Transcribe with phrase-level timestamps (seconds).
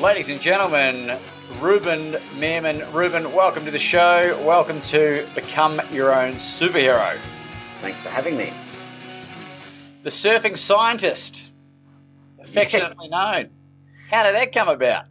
[0.00, 1.18] Ladies and gentlemen,
[1.58, 2.92] Ruben Meerman.
[2.92, 4.38] Ruben, welcome to the show.
[4.44, 7.18] Welcome to Become Your Own Superhero.
[7.80, 8.52] Thanks for having me.
[10.02, 11.50] The surfing scientist,
[12.38, 13.48] affectionately known.
[14.10, 15.06] How did that come about?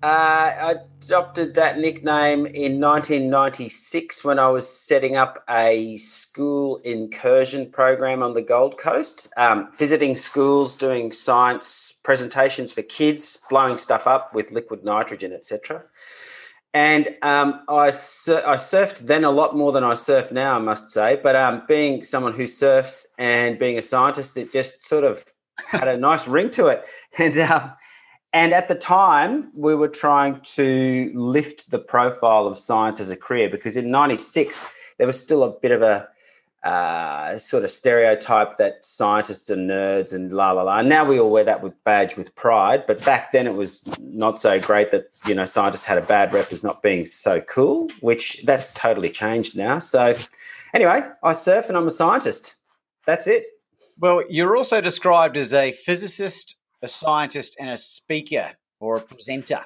[0.00, 7.68] Uh, I adopted that nickname in 1996 when I was setting up a school incursion
[7.68, 14.06] program on the Gold Coast, um, visiting schools, doing science presentations for kids, blowing stuff
[14.06, 15.82] up with liquid nitrogen, etc.
[16.74, 20.60] And um, I, sur- I surfed then a lot more than I surf now, I
[20.60, 21.18] must say.
[21.20, 25.24] But um, being someone who surfs and being a scientist, it just sort of
[25.56, 26.84] had a nice ring to it.
[27.18, 27.72] And um,
[28.32, 33.16] and at the time, we were trying to lift the profile of science as a
[33.16, 36.08] career because in 96, there was still a bit of a
[36.62, 40.82] uh, sort of stereotype that scientists are nerds and la la la.
[40.82, 42.84] Now we all wear that with badge with pride.
[42.86, 46.32] But back then, it was not so great that, you know, scientists had a bad
[46.34, 49.78] rep as not being so cool, which that's totally changed now.
[49.78, 50.14] So,
[50.74, 52.56] anyway, I surf and I'm a scientist.
[53.06, 53.46] That's it.
[53.98, 59.64] Well, you're also described as a physicist a scientist and a speaker or a presenter.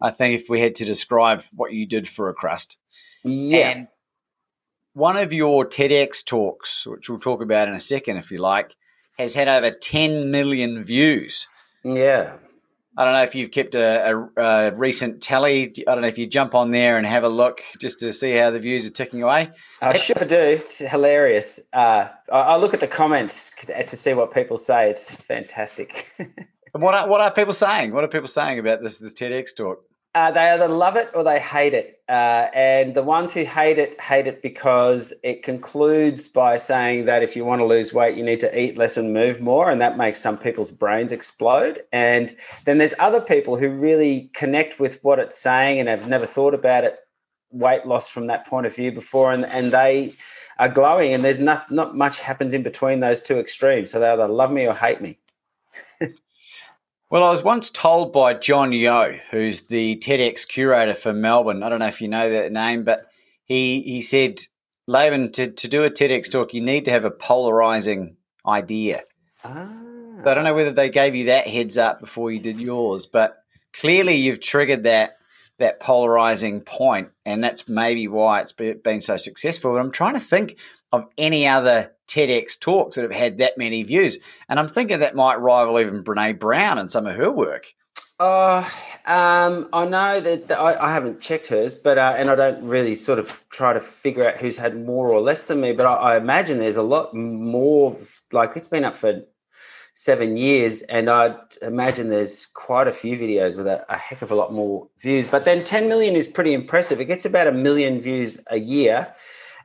[0.00, 2.78] I think if we had to describe what you did for a crust.
[3.24, 3.70] Yeah.
[3.70, 3.88] And
[4.94, 8.74] one of your TEDx talks, which we'll talk about in a second if you like,
[9.18, 11.48] has had over 10 million views.
[11.84, 12.36] Yeah.
[12.96, 15.72] I don't know if you've kept a, a, a, recent tally.
[15.88, 18.36] I don't know if you jump on there and have a look just to see
[18.36, 19.50] how the views are ticking away.
[19.80, 20.36] I sure do.
[20.36, 21.58] It's hilarious.
[21.72, 24.90] Uh, I, I, look at the comments to see what people say.
[24.90, 26.06] It's fantastic.
[26.72, 27.94] what are, what are people saying?
[27.94, 29.82] What are people saying about this this TEDx talk?
[30.14, 32.00] Uh, they either love it or they hate it.
[32.06, 37.22] Uh, and the ones who hate it hate it because it concludes by saying that
[37.22, 39.70] if you want to lose weight, you need to eat less and move more.
[39.70, 41.82] And that makes some people's brains explode.
[41.92, 42.36] And
[42.66, 46.52] then there's other people who really connect with what it's saying and have never thought
[46.52, 46.98] about it,
[47.50, 49.32] weight loss from that point of view before.
[49.32, 50.12] And, and they
[50.58, 51.14] are glowing.
[51.14, 53.90] And there's not, not much happens in between those two extremes.
[53.90, 55.16] So they either love me or hate me.
[57.12, 61.62] Well, I was once told by Jon Yeo, who's the TEDx curator for Melbourne.
[61.62, 63.06] I don't know if you know that name, but
[63.44, 64.40] he he said,
[64.86, 69.02] Laban, to, to do a TEDx talk, you need to have a polarizing idea.
[69.44, 69.68] Ah.
[70.24, 73.04] So I don't know whether they gave you that heads up before you did yours,
[73.04, 73.36] but
[73.74, 75.18] clearly you've triggered that
[75.58, 79.74] that polarizing point, and that's maybe why it's been so successful.
[79.74, 80.56] But I'm trying to think
[80.92, 84.18] of any other TEDx talks that have had that many views.
[84.48, 87.72] And I'm thinking that might rival even Brene Brown and some of her work.
[88.20, 88.68] Uh,
[89.06, 92.94] um, I know that, I, I, haven't checked hers, but uh, and I don't really
[92.94, 95.72] sort of try to figure out who's had more or less than me.
[95.72, 97.96] But I, I imagine there's a lot more.
[98.30, 99.22] Like it's been up for
[99.94, 104.30] seven years, and I imagine there's quite a few videos with a, a, heck of
[104.30, 105.26] a lot more views.
[105.26, 107.00] But then 10 million is pretty impressive.
[107.00, 109.12] It gets about a million views a year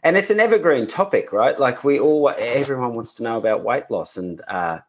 [0.07, 1.59] and it's an evergreen topic, right?
[1.59, 4.79] Like we all, everyone wants to know about weight loss, and uh,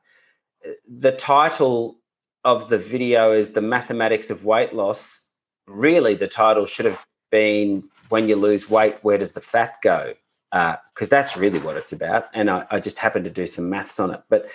[0.86, 1.96] the title
[2.44, 5.28] of the video is "The Mathematics of Weight Loss."
[5.66, 10.14] Really, the title should have been "When You Lose Weight, Where Does the Fat Go?"
[10.52, 12.26] Because uh, that's really what it's about.
[12.32, 14.48] And I, I, just happened to do some maths on it, but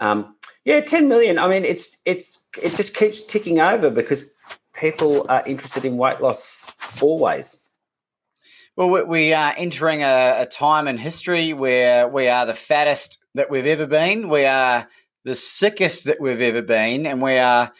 [0.00, 1.38] um, yeah, ten million.
[1.38, 4.30] I mean, it's it's it just keeps ticking over because
[4.74, 6.70] people are interested in weight loss
[7.00, 7.62] always.
[8.80, 13.50] Well, we are entering a, a, time in history where we are the fattest that
[13.50, 14.30] we've ever been.
[14.30, 14.88] We are
[15.22, 17.74] the sickest that we've ever been, and we are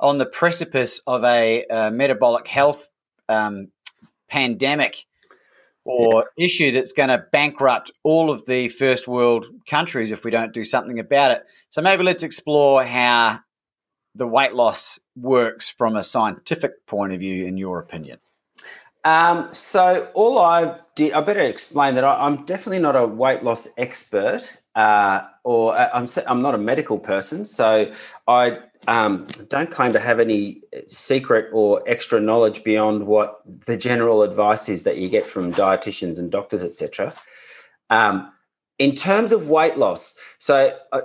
[0.00, 2.90] on the precipice of a, a metabolic health
[3.28, 3.68] um,
[4.28, 5.06] pandemic
[5.84, 6.44] or yeah.
[6.44, 10.64] issue that's going to bankrupt all of the first world countries if we don't do
[10.64, 11.44] something about it.
[11.70, 13.38] So maybe let's explore how
[14.16, 18.18] the weight loss works from a scientific point of view, in your opinion.
[19.04, 23.42] Um, so all I did, I better explain that I, am definitely not a weight
[23.42, 27.44] loss expert, uh, or uh, I'm I'm not a medical person.
[27.44, 27.92] So
[28.28, 34.22] I um, don't claim to have any secret or extra knowledge beyond what the general
[34.22, 37.12] advice is that you get from dietitians and doctors, etc.
[37.90, 38.32] Um,
[38.78, 41.02] in terms of weight loss, so uh,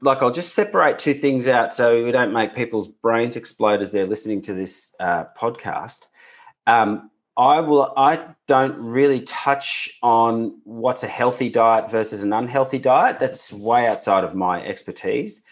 [0.00, 3.90] like I'll just separate two things out so we don't make people's brains explode as
[3.92, 6.08] they're listening to this uh, podcast.
[6.66, 7.92] Um, I will.
[7.96, 13.20] I don't really touch on what's a healthy diet versus an unhealthy diet.
[13.20, 15.44] That's way outside of my expertise.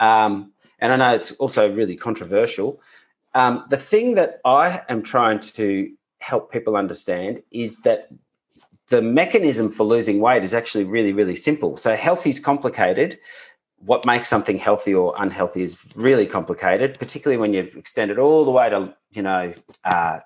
[0.00, 2.80] Um, and I know it's also really controversial.
[3.34, 8.08] Um, the thing that I am trying to help people understand is that
[8.88, 11.76] the mechanism for losing weight is actually really, really simple.
[11.76, 13.18] So, healthy is complicated.
[13.76, 18.44] What makes something healthy or unhealthy is really complicated, particularly when you extend it all
[18.44, 19.54] the way to, you know,
[19.84, 20.18] uh,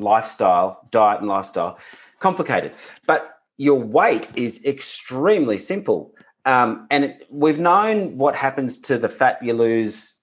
[0.00, 1.78] lifestyle, diet and lifestyle.
[2.18, 2.72] Complicated.
[3.06, 6.14] But your weight is extremely simple.
[6.46, 10.16] Um, and it, we've known what happens to the fat you lose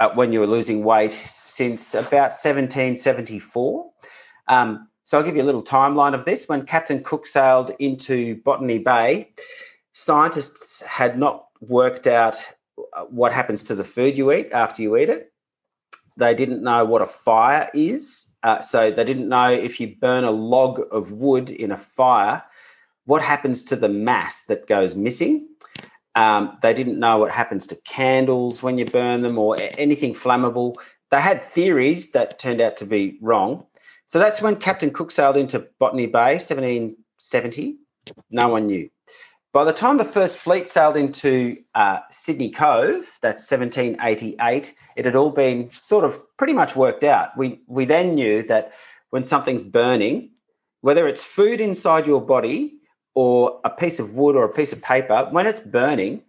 [0.00, 3.90] uh, when you're losing weight since about 1774.
[4.48, 6.48] Um, so I'll give you a little timeline of this.
[6.48, 9.32] When Captain Cook sailed into Botany Bay,
[9.92, 12.36] scientists had not worked out
[12.96, 15.32] uh, what happens to the food you eat after you eat it.
[16.16, 18.33] They didn't know what a fire is.
[18.44, 22.44] Uh, so they didn't know if you burn a log of wood in a fire,
[23.06, 25.48] what happens to the mass that goes missing.
[26.14, 30.74] Um, they didn't know what happens to candles when you burn them or anything flammable.
[31.10, 33.66] They had theories that turned out to be wrong.
[34.06, 37.78] So that's when Captain Cook sailed into Botany Bay, 1770.
[38.30, 38.90] No one knew.
[39.54, 45.14] By the time the first fleet sailed into uh, Sydney Cove, that's 1788, it had
[45.14, 47.38] all been sort of pretty much worked out.
[47.38, 48.72] We, we then knew that
[49.10, 50.30] when something's burning,
[50.80, 52.78] whether it's food inside your body
[53.14, 56.22] or a piece of wood or a piece of paper, when it's burning,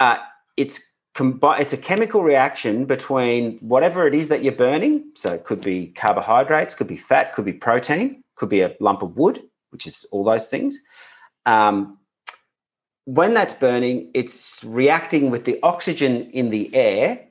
[0.00, 0.16] uh,
[0.56, 5.04] it's combi- it's a chemical reaction between whatever it is that you're burning.
[5.14, 9.02] So it could be carbohydrates, could be fat, could be protein, could be a lump
[9.02, 10.80] of wood, which is all those things.
[11.46, 11.98] Um,
[13.14, 17.26] when that's burning, it's reacting with the oxygen in the air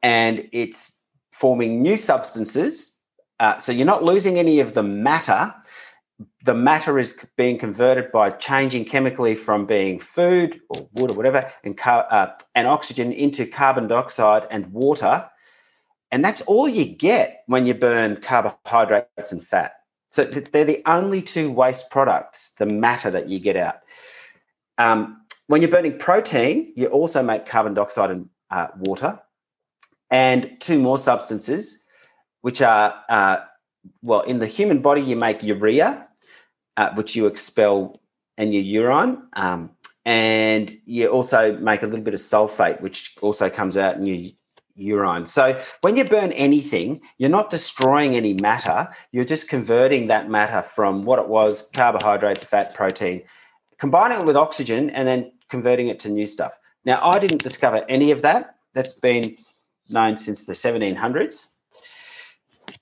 [0.00, 1.02] and it's
[1.32, 3.00] forming new substances.
[3.40, 5.52] Uh, so you're not losing any of the matter,
[6.44, 11.52] the matter is being converted by changing chemically from being food or wood or whatever
[11.64, 15.28] and, car- uh, and oxygen into carbon dioxide and water.
[16.12, 19.72] And that's all you get when you burn carbohydrates and fat.
[20.10, 23.80] So they're the only two waste products, the matter that you get out.
[24.78, 29.20] Um, when you're burning protein, you also make carbon dioxide and uh, water,
[30.10, 31.86] and two more substances,
[32.42, 33.38] which are uh,
[34.02, 36.08] well, in the human body, you make urea,
[36.76, 38.00] uh, which you expel
[38.36, 39.22] in your urine.
[39.34, 39.70] Um,
[40.04, 44.32] and you also make a little bit of sulfate, which also comes out in your
[44.76, 45.26] urine.
[45.26, 48.88] So when you burn anything, you're not destroying any matter.
[49.10, 53.22] You're just converting that matter from what it was carbohydrates, fat, protein,
[53.78, 56.58] combining it with oxygen, and then converting it to new stuff.
[56.84, 58.56] Now, I didn't discover any of that.
[58.74, 59.36] That's been
[59.88, 61.52] known since the 1700s.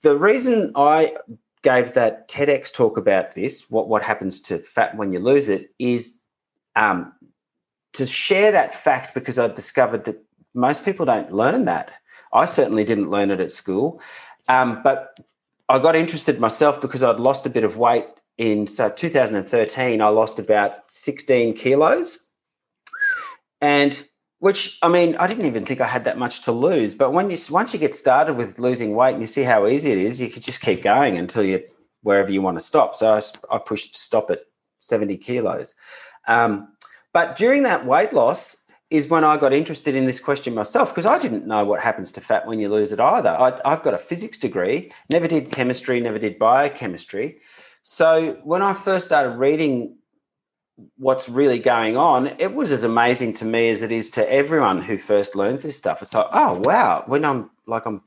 [0.01, 1.15] The reason I
[1.63, 5.71] gave that TEDx talk about this, what, what happens to fat when you lose it,
[5.79, 6.21] is
[6.75, 7.13] um,
[7.93, 10.21] to share that fact because I discovered that
[10.53, 11.91] most people don't learn that.
[12.33, 14.01] I certainly didn't learn it at school.
[14.47, 15.17] Um, but
[15.69, 18.05] I got interested myself because I'd lost a bit of weight
[18.37, 20.01] in so 2013.
[20.01, 22.27] I lost about 16 kilos.
[23.61, 24.05] And
[24.39, 26.93] which I mean, I didn't even think I had that much to lose.
[26.93, 29.91] But when you once you get started with losing weight and you see how easy
[29.91, 31.63] it is, you could just keep going until you
[32.03, 32.95] wherever you want to stop.
[32.95, 34.41] So I, I pushed stop at
[34.79, 35.73] seventy kilos.
[36.27, 36.73] Um,
[37.13, 41.05] but during that weight loss is when I got interested in this question myself because
[41.05, 43.29] I didn't know what happens to fat when you lose it either.
[43.29, 47.39] I, I've got a physics degree, never did chemistry, never did biochemistry.
[47.87, 49.95] So when I first started reading
[50.97, 54.81] what's really going on, it was as amazing to me as it is to everyone
[54.81, 56.01] who first learns this stuff.
[56.01, 58.01] It's like, oh wow, when I'm like I'm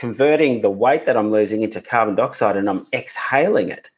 [0.00, 3.88] converting the weight that I'm losing into carbon dioxide and I'm exhaling it,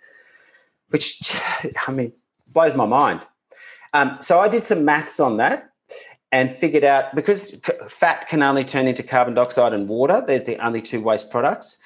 [0.90, 1.34] which
[1.88, 2.12] I mean
[2.48, 3.22] blows my mind.
[3.94, 5.70] Um, so I did some maths on that
[6.30, 7.58] and figured out because
[7.88, 10.22] fat can only turn into carbon dioxide and water.
[10.26, 11.78] There's the only two waste products.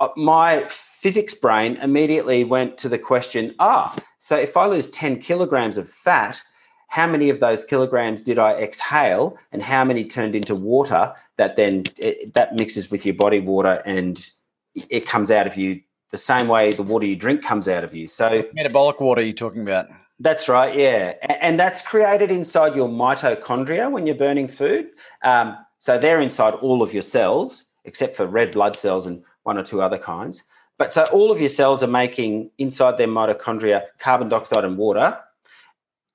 [0.00, 0.68] Uh, my
[1.00, 5.88] physics brain immediately went to the question ah, so if I lose 10 kilograms of
[5.88, 6.42] fat,
[6.88, 11.56] how many of those kilograms did I exhale and how many turned into water that
[11.56, 14.28] then it, that mixes with your body water and
[14.74, 17.94] it comes out of you the same way the water you drink comes out of
[17.94, 18.08] you.
[18.08, 19.88] So metabolic water you're talking about.
[20.18, 24.88] That's right, yeah, and that's created inside your mitochondria when you're burning food.
[25.22, 29.58] Um, so they're inside all of your cells, except for red blood cells and one
[29.58, 30.42] or two other kinds.
[30.78, 35.18] But so all of your cells are making inside their mitochondria carbon dioxide and water,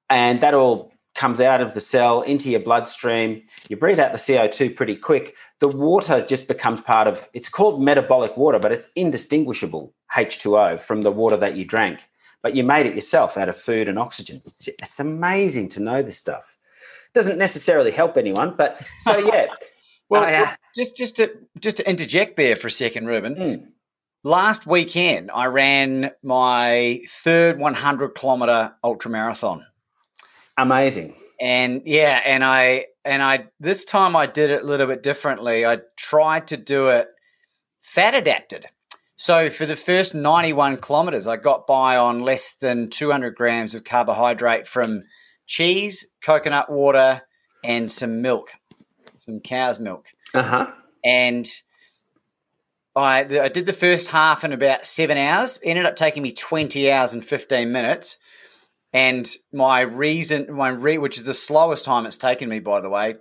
[0.10, 3.44] and that all comes out of the cell into your bloodstream.
[3.70, 5.36] You breathe out the CO2 pretty quick.
[5.60, 11.04] The water just becomes part of it's called metabolic water, but it's indistinguishable H2O from
[11.04, 12.08] the water that you drank.
[12.42, 14.42] But you made it yourself out of food and oxygen.
[14.46, 16.58] It's, it's amazing to know this stuff.
[17.14, 19.48] Doesn't necessarily help anyone, but so yeah.
[20.10, 23.36] well, uh, just just to just to interject there for a second, Ruben.
[23.36, 23.68] Mm.
[24.26, 29.66] Last weekend, I ran my third 100 kilometer ultra marathon.
[30.58, 31.16] Amazing.
[31.42, 35.66] And yeah, and I and I this time I did it a little bit differently.
[35.66, 37.10] I tried to do it
[37.82, 38.68] fat adapted.
[39.18, 43.84] So for the first 91 kilometers, I got by on less than 200 grams of
[43.84, 45.04] carbohydrate from
[45.48, 47.24] cheese, coconut water,
[47.64, 48.54] and some milk,
[49.20, 50.08] some cow's milk.
[50.34, 50.72] Uh huh.
[51.04, 51.46] And
[52.96, 55.60] I, I did the first half in about seven hours.
[55.64, 58.18] It ended up taking me 20 hours and 15 minutes.
[58.92, 62.90] And my reason, my re, which is the slowest time it's taken me, by the
[62.90, 63.16] way,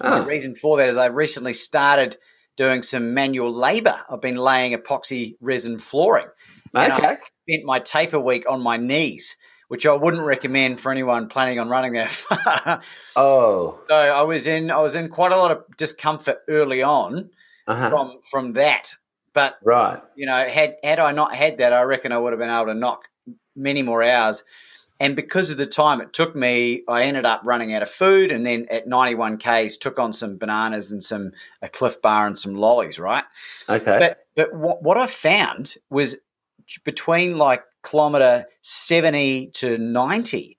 [0.00, 0.10] oh.
[0.10, 0.24] the ah.
[0.24, 2.16] reason for that is I recently started
[2.56, 4.00] doing some manual labor.
[4.08, 6.28] I've been laying epoxy resin flooring.
[6.74, 6.86] Okay.
[6.86, 9.36] And I spent my taper week on my knees,
[9.68, 12.80] which I wouldn't recommend for anyone planning on running that far.
[13.14, 13.80] oh.
[13.88, 17.30] So I was in I was in quite a lot of discomfort early on
[17.66, 17.90] uh-huh.
[17.90, 18.96] from from that.
[19.32, 20.00] But right.
[20.14, 22.66] you know, had had I not had that, I reckon I would have been able
[22.66, 23.08] to knock
[23.56, 24.44] many more hours.
[25.00, 28.30] And because of the time it took me, I ended up running out of food.
[28.30, 32.38] And then at 91 Ks, took on some bananas and some a Clif Bar and
[32.38, 33.24] some lollies, right?
[33.68, 33.98] Okay.
[33.98, 36.16] But, but what, what I found was
[36.84, 40.58] between like kilometer 70 to 90,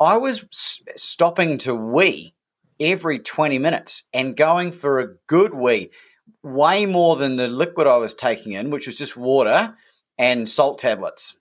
[0.00, 2.34] I was stopping to wee
[2.80, 5.90] every 20 minutes and going for a good wee,
[6.48, 9.74] way more than the liquid I was taking in, which was just water
[10.18, 11.36] and salt tablets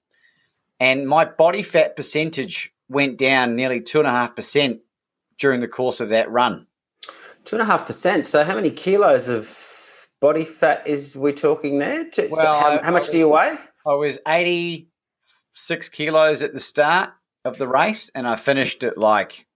[0.80, 4.82] and my body fat percentage went down nearly two and a half percent
[5.40, 6.68] during the course of that run.
[7.46, 8.26] Two and a half percent.
[8.26, 12.06] So, how many kilos of body fat is we talking there?
[12.18, 13.58] well, so how, I, how, much was, do you weigh?
[13.86, 14.90] I was eighty
[15.54, 17.12] six kilos at the start
[17.46, 19.48] of the race, and I finished at like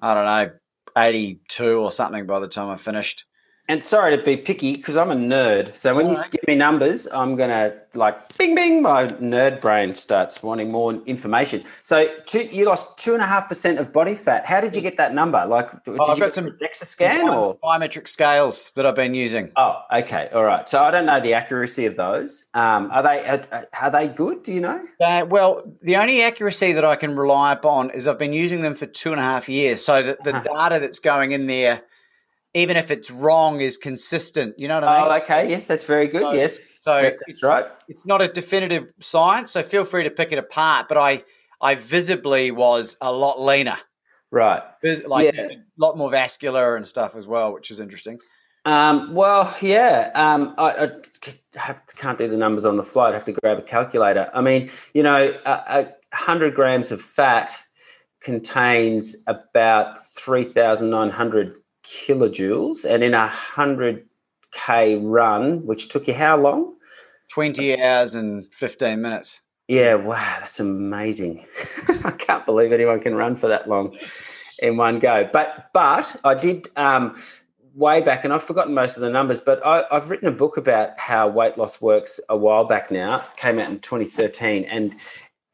[0.00, 0.58] I don't know
[0.96, 3.24] eighty two or something by the time I finished
[3.68, 5.74] and sorry to be picky because I'm a nerd.
[5.76, 6.30] So when All you right.
[6.30, 8.82] give me numbers, I'm gonna like bing bing.
[8.82, 11.64] My nerd brain starts wanting more information.
[11.82, 14.46] So two, you lost two and a half percent of body fat.
[14.46, 15.44] How did you get that number?
[15.46, 19.50] Like, did oh, I've got some DEXA scan or biometric scales that I've been using.
[19.56, 20.68] Oh, okay, all right.
[20.68, 22.46] So I don't know the accuracy of those.
[22.54, 24.44] Um, are they are, are they good?
[24.44, 24.80] Do you know?
[25.00, 28.74] Uh, well, the only accuracy that I can rely upon is I've been using them
[28.76, 29.84] for two and a half years.
[29.84, 30.68] So the, the uh-huh.
[30.68, 31.82] data that's going in there
[32.56, 34.58] even if it's wrong, is consistent.
[34.58, 35.08] You know what I mean?
[35.10, 35.50] Oh, okay.
[35.50, 36.22] Yes, that's very good.
[36.22, 36.58] So, yes.
[36.80, 36.96] So
[37.26, 37.66] it's, right.
[37.86, 40.88] It's not a definitive science, so feel free to pick it apart.
[40.88, 41.22] But I,
[41.60, 43.76] I visibly was a lot leaner.
[44.30, 44.62] Right.
[45.06, 45.48] Like yeah.
[45.48, 48.18] a lot more vascular and stuff as well, which is interesting.
[48.64, 50.10] Um, well, yeah.
[50.14, 50.90] Um, I,
[51.58, 53.08] I, can't do the numbers on the fly.
[53.08, 54.30] I'd have to grab a calculator.
[54.34, 57.50] I mean, you know, a, a hundred grams of fat
[58.20, 61.54] contains about three thousand nine hundred
[61.86, 64.06] kilojoules, and in a hundred
[64.52, 66.74] k run, which took you how long?
[67.28, 69.40] Twenty hours and fifteen minutes.
[69.68, 71.44] Yeah, wow, that's amazing.
[72.04, 73.96] I can't believe anyone can run for that long
[74.62, 75.28] in one go.
[75.32, 77.20] But but I did um,
[77.74, 79.40] way back, and I've forgotten most of the numbers.
[79.40, 83.20] But I, have written a book about how weight loss works a while back now.
[83.20, 84.94] It came out in 2013, and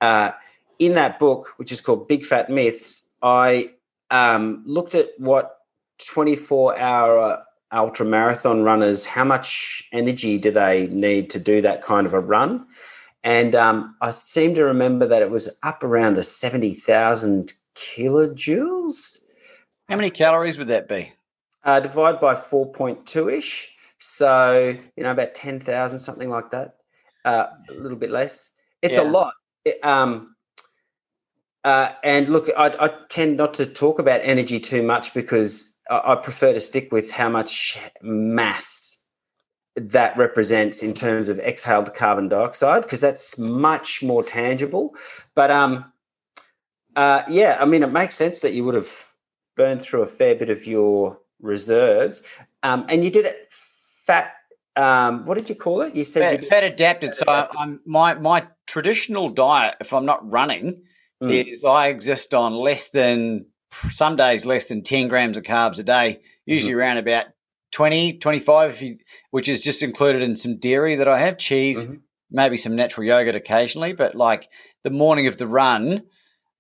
[0.01, 0.33] uh,
[0.79, 3.73] in that book, which is called Big Fat Myths, I
[4.11, 5.59] um, looked at what
[6.07, 7.43] 24 hour
[7.73, 12.21] ultra marathon runners, how much energy do they need to do that kind of a
[12.21, 12.67] run?
[13.25, 19.19] And um, I seem to remember that it was up around the 70,000 kilojoules.
[19.89, 21.13] How many calories would that be?
[21.65, 23.73] Uh, divide by 4.2 ish.
[23.99, 26.77] So, you know, about 10,000, something like that.
[27.25, 28.51] Uh, a little bit less.
[28.83, 29.03] It's yeah.
[29.03, 29.35] a lot.
[29.65, 30.35] It, um,
[31.63, 36.15] uh, and look, I, I, tend not to talk about energy too much because I
[36.15, 39.07] prefer to stick with how much mass
[39.75, 44.95] that represents in terms of exhaled carbon dioxide because that's much more tangible.
[45.35, 45.93] But um,
[46.95, 48.93] uh, yeah, I mean, it makes sense that you would have
[49.57, 52.23] burned through a fair bit of your reserves,
[52.63, 54.35] um, and you did it fat
[54.77, 55.95] um, what did you call it?
[55.95, 57.15] You said fat, fat adapted.
[57.15, 60.83] So I'm my my traditional diet, if I'm not running,
[61.23, 61.47] mm.
[61.47, 63.47] is I exist on less than
[63.91, 66.81] some days less than 10 grams of carbs a day, usually mm-hmm.
[66.81, 67.27] around about
[67.73, 68.97] 20, 25, you,
[69.31, 71.97] which is just included in some dairy that I have, cheese, mm-hmm.
[72.31, 73.93] maybe some natural yogurt occasionally.
[73.93, 74.49] But like
[74.85, 76.05] the morning of the run,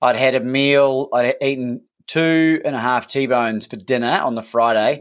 [0.00, 4.42] I'd had a meal, I'd eaten two and a half T-bones for dinner on the
[4.42, 5.00] Friday.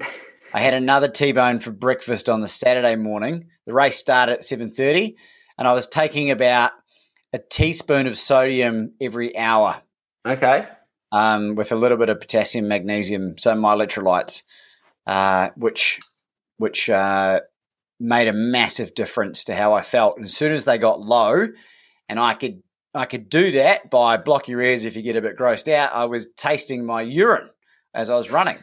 [0.54, 3.48] I had another T-bone for breakfast on the Saturday morning.
[3.66, 5.16] The race started at 7.30
[5.58, 6.72] and I was taking about
[7.34, 9.82] a teaspoon of sodium every hour.
[10.26, 10.68] Okay.
[11.12, 14.44] Um, with a little bit of potassium, magnesium, so my electrolytes,
[15.06, 16.00] uh, which
[16.58, 17.42] which uh,
[18.00, 20.16] made a massive difference to how I felt.
[20.16, 21.48] And as soon as they got low,
[22.08, 22.64] and I could
[22.94, 25.92] I could do that by block your ears if you get a bit grossed out.
[25.94, 27.50] I was tasting my urine
[27.94, 28.58] as I was running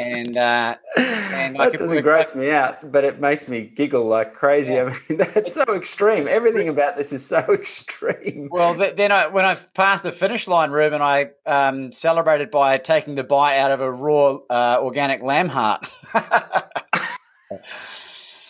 [0.00, 4.72] and uh, and that doesn't gross me out, but it makes me giggle like crazy.
[4.74, 4.84] Yeah.
[4.84, 6.26] I mean, that's so extreme.
[6.26, 8.48] Everything about this is so extreme.
[8.50, 13.14] Well, then I, when I passed the finish line, Ruben, I um, celebrated by taking
[13.14, 15.90] the bite out of a raw uh, organic lamb heart.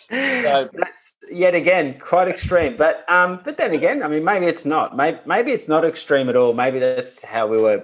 [0.09, 4.65] so, that's yet again quite extreme, but um, but then again, I mean, maybe it's
[4.65, 4.95] not.
[4.95, 6.53] Maybe maybe it's not extreme at all.
[6.53, 7.83] Maybe that's how we were,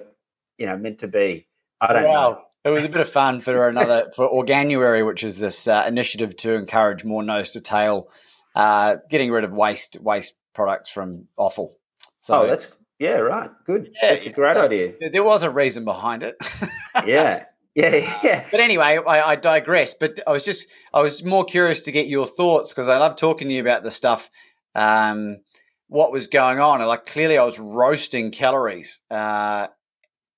[0.58, 1.48] you know, meant to be.
[1.80, 2.30] I don't wow.
[2.32, 5.86] know it was a bit of fun for another for Organinuary, which is this uh,
[5.88, 8.10] initiative to encourage more nose to tail,
[8.56, 11.78] uh, getting rid of waste waste products from offal.
[12.20, 12.68] So oh, that's
[13.00, 13.92] yeah, right, good.
[14.02, 14.94] Yeah, that's a great so idea.
[15.12, 16.36] There was a reason behind it.
[17.06, 17.46] yeah.
[17.76, 18.44] Yeah, yeah.
[18.50, 19.94] But anyway, I, I, digress.
[19.94, 23.18] But I was just, I was more curious to get your thoughts because I love
[23.18, 24.32] talking to you about the stuff,
[24.74, 25.42] um,
[25.88, 26.82] what was going on.
[26.82, 29.00] And like clearly, I was roasting calories.
[29.12, 29.68] Uh,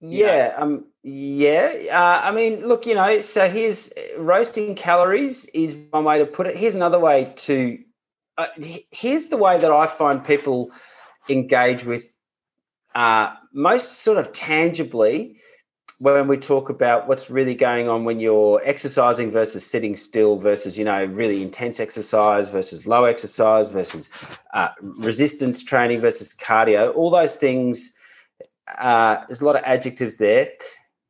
[0.01, 0.55] yeah, know.
[0.57, 6.19] um, yeah, uh, I mean, look, you know, so here's roasting calories is one way
[6.19, 6.57] to put it.
[6.57, 7.79] Here's another way to.
[8.37, 8.47] Uh,
[8.91, 10.71] here's the way that I find people
[11.27, 12.17] engage with
[12.95, 15.39] uh, most sort of tangibly
[15.99, 20.77] when we talk about what's really going on when you're exercising versus sitting still versus
[20.77, 24.09] you know really intense exercise versus low exercise versus
[24.53, 27.97] uh, resistance training versus cardio all those things
[28.77, 30.49] uh, there's a lot of adjectives there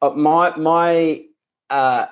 [0.02, 1.26] uh, my my
[1.70, 2.06] uh,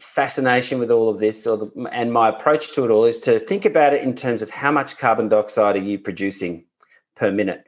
[0.00, 3.38] fascination with all of this, or the, and my approach to it all, is to
[3.38, 6.64] think about it in terms of how much carbon dioxide are you producing
[7.14, 7.66] per minute,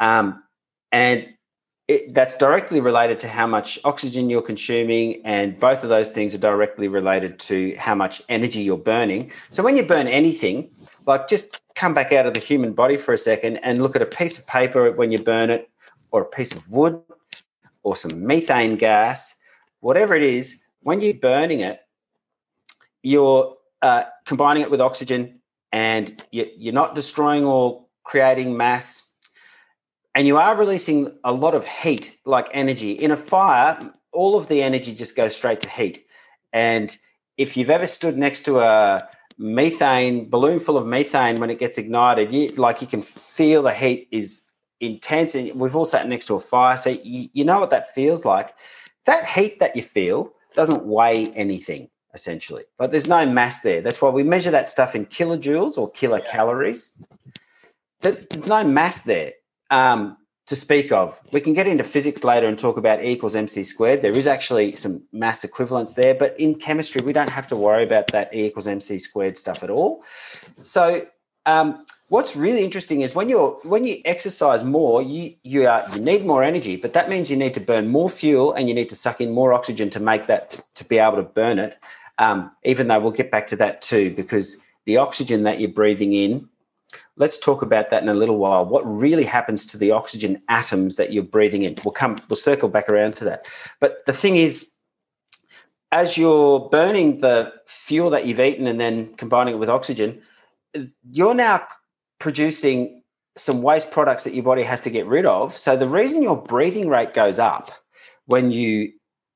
[0.00, 0.42] um,
[0.92, 1.26] and
[1.88, 6.34] it, that's directly related to how much oxygen you're consuming, and both of those things
[6.34, 9.30] are directly related to how much energy you're burning.
[9.50, 10.70] So when you burn anything,
[11.06, 14.02] like just come back out of the human body for a second and look at
[14.02, 15.70] a piece of paper when you burn it,
[16.10, 17.00] or a piece of wood
[17.82, 19.38] or some methane gas,
[19.80, 21.80] whatever it is, when you're burning it,
[23.02, 25.40] you're uh, combining it with oxygen
[25.72, 29.16] and you're not destroying or creating mass.
[30.14, 32.92] And you are releasing a lot of heat, like energy.
[32.92, 36.06] In a fire, all of the energy just goes straight to heat.
[36.52, 36.96] And
[37.36, 41.76] if you've ever stood next to a methane balloon full of methane when it gets
[41.76, 44.45] ignited, you, like you can feel the heat is
[44.80, 47.94] intense and we've all sat next to a fire so you, you know what that
[47.94, 48.54] feels like.
[49.06, 52.64] That heat that you feel doesn't weigh anything essentially.
[52.78, 53.80] But there's no mass there.
[53.80, 57.00] That's why we measure that stuff in kilojoules or kilocalories.
[58.00, 59.34] There's no mass there
[59.70, 61.20] um, to speak of.
[61.32, 64.02] We can get into physics later and talk about e equals mc squared.
[64.02, 67.84] There is actually some mass equivalence there but in chemistry we don't have to worry
[67.84, 70.02] about that e equals mc squared stuff at all.
[70.62, 71.06] So
[71.46, 76.00] um, what's really interesting is when you're when you exercise more, you you are you
[76.00, 78.88] need more energy, but that means you need to burn more fuel and you need
[78.90, 81.78] to suck in more oxygen to make that to, be able to burn it.
[82.18, 86.12] Um, even though we'll get back to that too, because the oxygen that you're breathing
[86.12, 86.48] in.
[87.18, 88.64] Let's talk about that in a little while.
[88.66, 91.74] What really happens to the oxygen atoms that you're breathing in?
[91.82, 92.18] We'll come.
[92.28, 93.46] We'll circle back around to that.
[93.80, 94.72] But the thing is,
[95.92, 100.20] as you're burning the fuel that you've eaten and then combining it with oxygen,
[101.10, 101.66] you're now
[102.18, 103.02] producing
[103.36, 105.56] some waste products that your body has to get rid of.
[105.56, 107.70] So the reason your breathing rate goes up
[108.24, 108.92] when you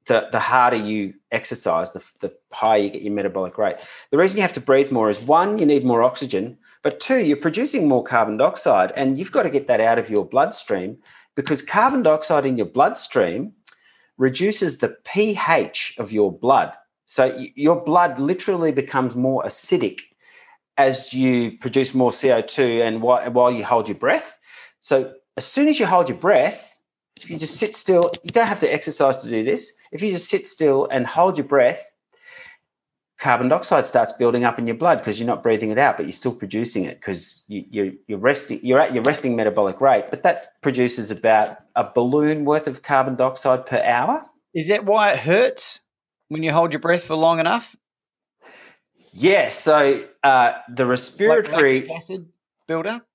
[0.06, 3.76] the, the harder you exercise, the, the higher you get your metabolic rate.
[4.10, 7.18] The reason you have to breathe more is one, you need more oxygen, but two,
[7.18, 10.98] you're producing more carbon dioxide, and you've got to get that out of your bloodstream
[11.36, 13.52] because carbon dioxide in your bloodstream
[14.16, 16.74] reduces the pH of your blood.
[17.06, 20.00] So your blood literally becomes more acidic
[20.86, 24.38] as you produce more CO2 and while you hold your breath.
[24.80, 26.78] So as soon as you hold your breath,
[27.20, 29.72] if you just sit still, you don't have to exercise to do this.
[29.92, 31.92] If you just sit still and hold your breath,
[33.18, 36.06] carbon dioxide starts building up in your blood because you're not breathing it out, but
[36.06, 38.60] you're still producing it because you, you're resting.
[38.62, 43.16] You're at your resting metabolic rate, but that produces about a balloon worth of carbon
[43.16, 44.24] dioxide per hour.
[44.54, 45.80] Is that why it hurts
[46.28, 47.76] when you hold your breath for long enough?
[49.12, 49.58] Yes.
[49.58, 52.28] So uh, the respiratory like acid
[52.66, 53.06] buildup.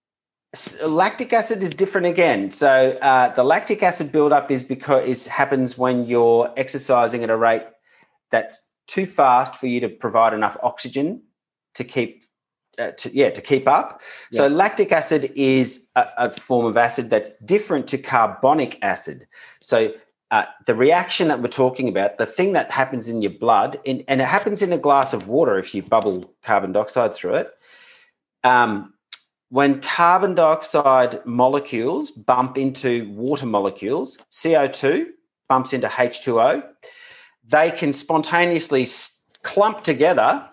[0.85, 2.49] Lactic acid is different again.
[2.49, 7.35] So uh, the lactic acid buildup is because is happens when you're exercising at a
[7.35, 7.63] rate
[8.31, 11.23] that's too fast for you to provide enough oxygen
[11.73, 12.23] to keep
[12.77, 14.39] uh, to, yeah to keep up yeah.
[14.39, 19.25] so lactic acid is a, a, form of acid that's different to carbonic acid
[19.61, 19.93] so
[20.31, 24.03] uh, the reaction that we're talking about the thing that happens in your blood in,
[24.07, 27.51] and it happens in a glass of water if you bubble carbon dioxide through it
[28.43, 28.93] um,
[29.49, 35.05] when carbon dioxide molecules bump into water molecules co2
[35.47, 36.63] bumps into h2o
[37.47, 38.87] they can spontaneously
[39.43, 40.49] clump together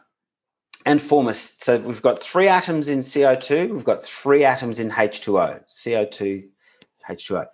[0.85, 1.35] and form a.
[1.35, 6.45] So we've got three atoms in CO2, we've got three atoms in H2O, CO2,
[7.09, 7.47] H2O.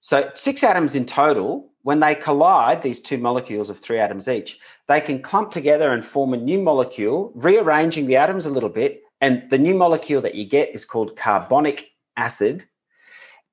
[0.00, 1.66] So six atoms in total.
[1.82, 4.58] When they collide, these two molecules of three atoms each,
[4.88, 9.02] they can clump together and form a new molecule, rearranging the atoms a little bit.
[9.20, 12.66] And the new molecule that you get is called carbonic acid.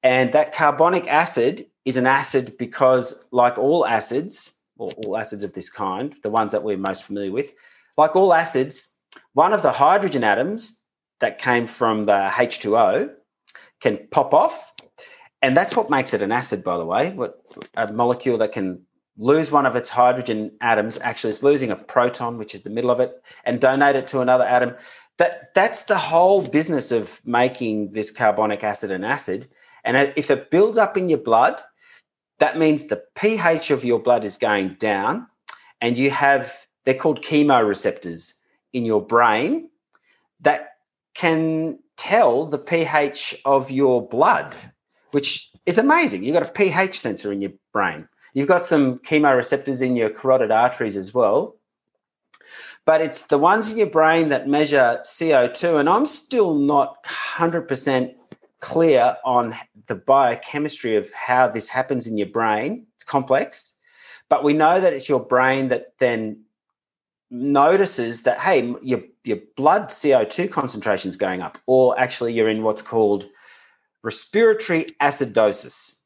[0.04, 5.54] And that carbonic acid is an acid because, like all acids, or all acids of
[5.54, 7.54] this kind, the ones that we're most familiar with,
[7.98, 9.00] like all acids,
[9.34, 10.82] one of the hydrogen atoms
[11.22, 13.12] that came from the H2O
[13.82, 14.74] can pop off.
[15.42, 17.12] And that's what makes it an acid, by the way.
[17.12, 17.42] What
[17.76, 18.82] a molecule that can
[19.18, 22.92] lose one of its hydrogen atoms, actually it's losing a proton, which is the middle
[22.92, 24.76] of it, and donate it to another atom.
[25.18, 29.48] That that's the whole business of making this carbonic acid an acid.
[29.86, 31.62] And if it builds up in your blood,
[32.40, 35.28] that means the pH of your blood is going down,
[35.80, 38.34] and you have, they're called chemoreceptors
[38.74, 39.70] in your brain
[40.42, 40.72] that
[41.14, 44.54] can tell the pH of your blood,
[45.16, 46.26] which is amazing.
[46.26, 48.06] You've got a pH sensor in your brain.
[48.34, 51.56] You've got some chemoreceptors in your carotid arteries as well.
[52.84, 55.80] But it's the ones in your brain that measure CO2.
[55.80, 58.14] And I'm still not 100%
[58.60, 62.86] clear on the biochemistry of how this happens in your brain.
[62.96, 63.78] It's complex,
[64.28, 66.42] but we know that it's your brain that then
[67.32, 72.64] notices that hey, your your blood CO2 concentration is going up, or actually you're in
[72.64, 73.30] what's called
[74.06, 76.00] respiratory acidosis,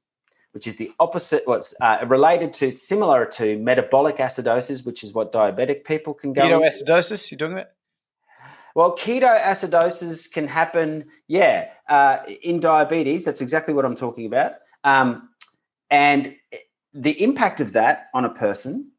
[0.53, 1.43] which is the opposite.
[1.45, 6.41] What's uh, related to similar to metabolic acidosis, which is what diabetic people can go.
[6.41, 7.73] Ketoacidosis, you're doing that.
[8.73, 13.25] Well, ketoacidosis can happen, yeah, uh, in diabetes.
[13.25, 14.53] That's exactly what I'm talking about.
[14.83, 15.29] Um,
[15.89, 16.35] and
[16.93, 18.91] the impact of that on a person,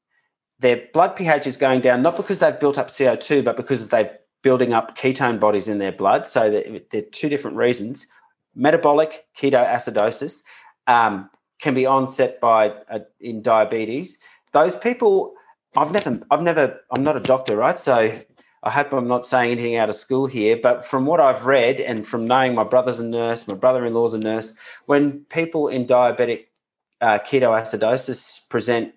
[0.59, 4.19] their blood pH is going down not because they've built up CO2, but because they're
[4.43, 6.27] building up ketone bodies in their blood.
[6.27, 6.51] So
[6.91, 8.07] they're two different reasons.
[8.55, 10.43] Metabolic ketoacidosis
[10.87, 14.21] um, can be onset by uh, in diabetes.
[14.53, 15.35] Those people,
[15.77, 17.79] I've never, I've never, I'm not a doctor, right?
[17.79, 18.11] So
[18.63, 21.81] I hope I'm not saying anything out of school here, but from what I've read
[21.81, 24.53] and from knowing my brother's a nurse, my brother-in-law's a nurse,
[24.87, 26.47] when people in diabetic
[27.01, 28.93] uh, ketoacidosis present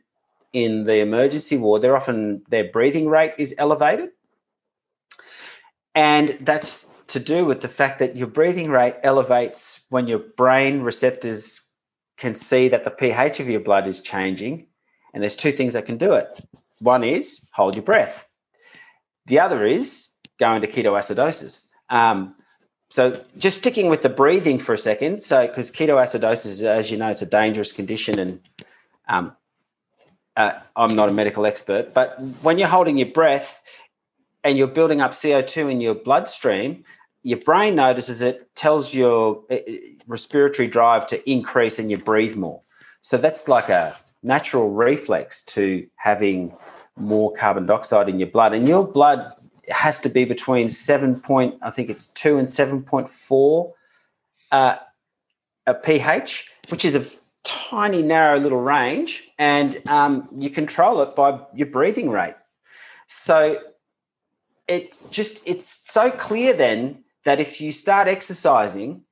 [0.51, 4.09] in the emergency ward, they're often their breathing rate is elevated,
[5.95, 10.81] and that's to do with the fact that your breathing rate elevates when your brain
[10.81, 11.61] receptors
[12.17, 14.67] can see that the pH of your blood is changing,
[15.13, 16.41] and there's two things that can do it.
[16.79, 18.27] One is hold your breath
[19.25, 21.69] the other is going to ketoacidosis.
[21.89, 22.35] Um,
[22.89, 25.21] so just sticking with the breathing for a second.
[25.21, 28.39] So because ketoacidosis, as you know, it's a dangerous condition, and
[29.07, 29.35] um,
[30.35, 33.61] uh, I'm not a medical expert, but when you're holding your breath
[34.43, 36.83] and you're building up CO2 in your bloodstream,
[37.23, 39.57] your brain notices it, tells your uh,
[40.07, 42.61] respiratory drive to increase, and you breathe more.
[43.01, 46.55] So that's like a natural reflex to having
[46.95, 49.31] more carbon dioxide in your blood, and your blood
[49.69, 53.73] has to be between seven point, I think it's two and seven point four,
[54.51, 54.75] uh,
[55.65, 57.03] a pH, which is a
[57.43, 62.35] tiny narrow little range, and um, you control it by your breathing rate.
[63.07, 63.57] So
[64.67, 69.03] it just it's so clear then that if you start exercising,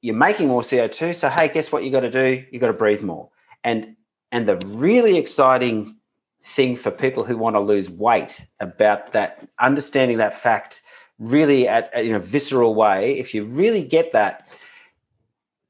[0.00, 1.14] you're making more CO2.
[1.14, 2.44] So hey, guess what you got to do?
[2.50, 3.30] You got to breathe more.
[3.64, 3.96] And
[4.30, 5.96] and the really exciting
[6.42, 10.80] thing for people who want to lose weight about that, understanding that fact
[11.18, 13.18] really at, in a visceral way.
[13.18, 14.48] If you really get that,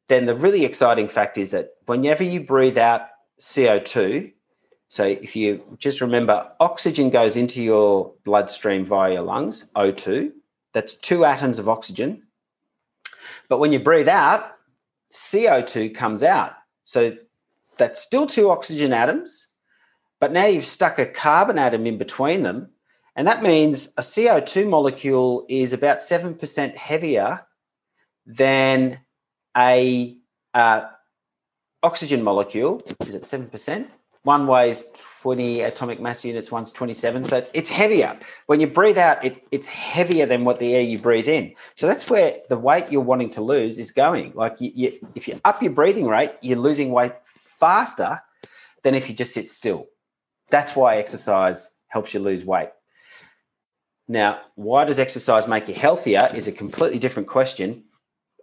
[0.08, 3.02] then the really exciting fact is that whenever you breathe out
[3.40, 4.32] CO2,
[4.88, 10.32] So if you just remember, oxygen goes into your bloodstream via your lungs, O2.
[10.72, 12.22] That's two atoms of oxygen.
[13.48, 14.52] But when you breathe out,
[15.12, 16.54] CO2 comes out.
[16.84, 17.16] So
[17.76, 19.48] that's still two oxygen atoms,
[20.20, 22.70] but now you've stuck a carbon atom in between them.
[23.16, 27.46] And that means a CO2 molecule is about 7% heavier
[28.24, 29.00] than
[29.56, 30.16] a
[30.54, 30.82] uh,
[31.82, 32.82] oxygen molecule.
[33.06, 33.88] Is it 7%?
[34.24, 34.84] One weighs
[35.22, 37.24] 20 atomic mass units, one's 27.
[37.24, 38.16] So it's heavier.
[38.46, 41.54] When you breathe out, it, it's heavier than what the air you breathe in.
[41.74, 44.32] So that's where the weight you're wanting to lose is going.
[44.34, 48.20] Like you, you, if you up your breathing rate, you're losing weight faster
[48.84, 49.86] than if you just sit still.
[50.50, 52.68] That's why exercise helps you lose weight.
[54.06, 57.84] Now, why does exercise make you healthier is a completely different question,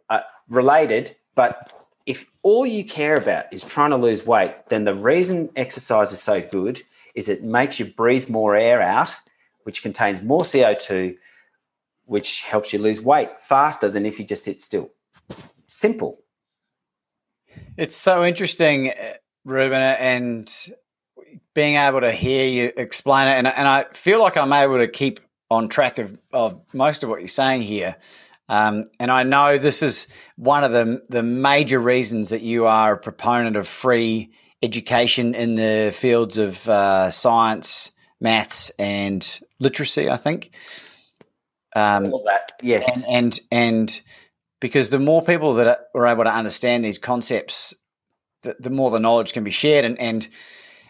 [0.09, 1.71] uh, related, but
[2.09, 6.19] if all you care about is trying to lose weight, then the reason exercise is
[6.19, 6.81] so good
[7.13, 9.13] is it makes you breathe more air out,
[9.61, 11.15] which contains more CO2,
[12.05, 14.89] which helps you lose weight faster than if you just sit still.
[15.67, 16.19] Simple.
[17.77, 19.13] It's so interesting, uh,
[19.45, 20.51] Ruben, and
[21.53, 23.33] being able to hear you explain it.
[23.33, 25.19] And, and I feel like I'm able to keep
[25.51, 27.97] on track of, of most of what you're saying here.
[28.49, 32.93] Um, and I know this is one of the the major reasons that you are
[32.93, 34.31] a proponent of free
[34.61, 40.09] education in the fields of uh, science, maths, and literacy.
[40.09, 40.51] I think.
[41.75, 44.01] Um, All of that, yes, and, and, and
[44.59, 47.75] because the more people that are able to understand these concepts,
[48.41, 50.27] the, the more the knowledge can be shared, and and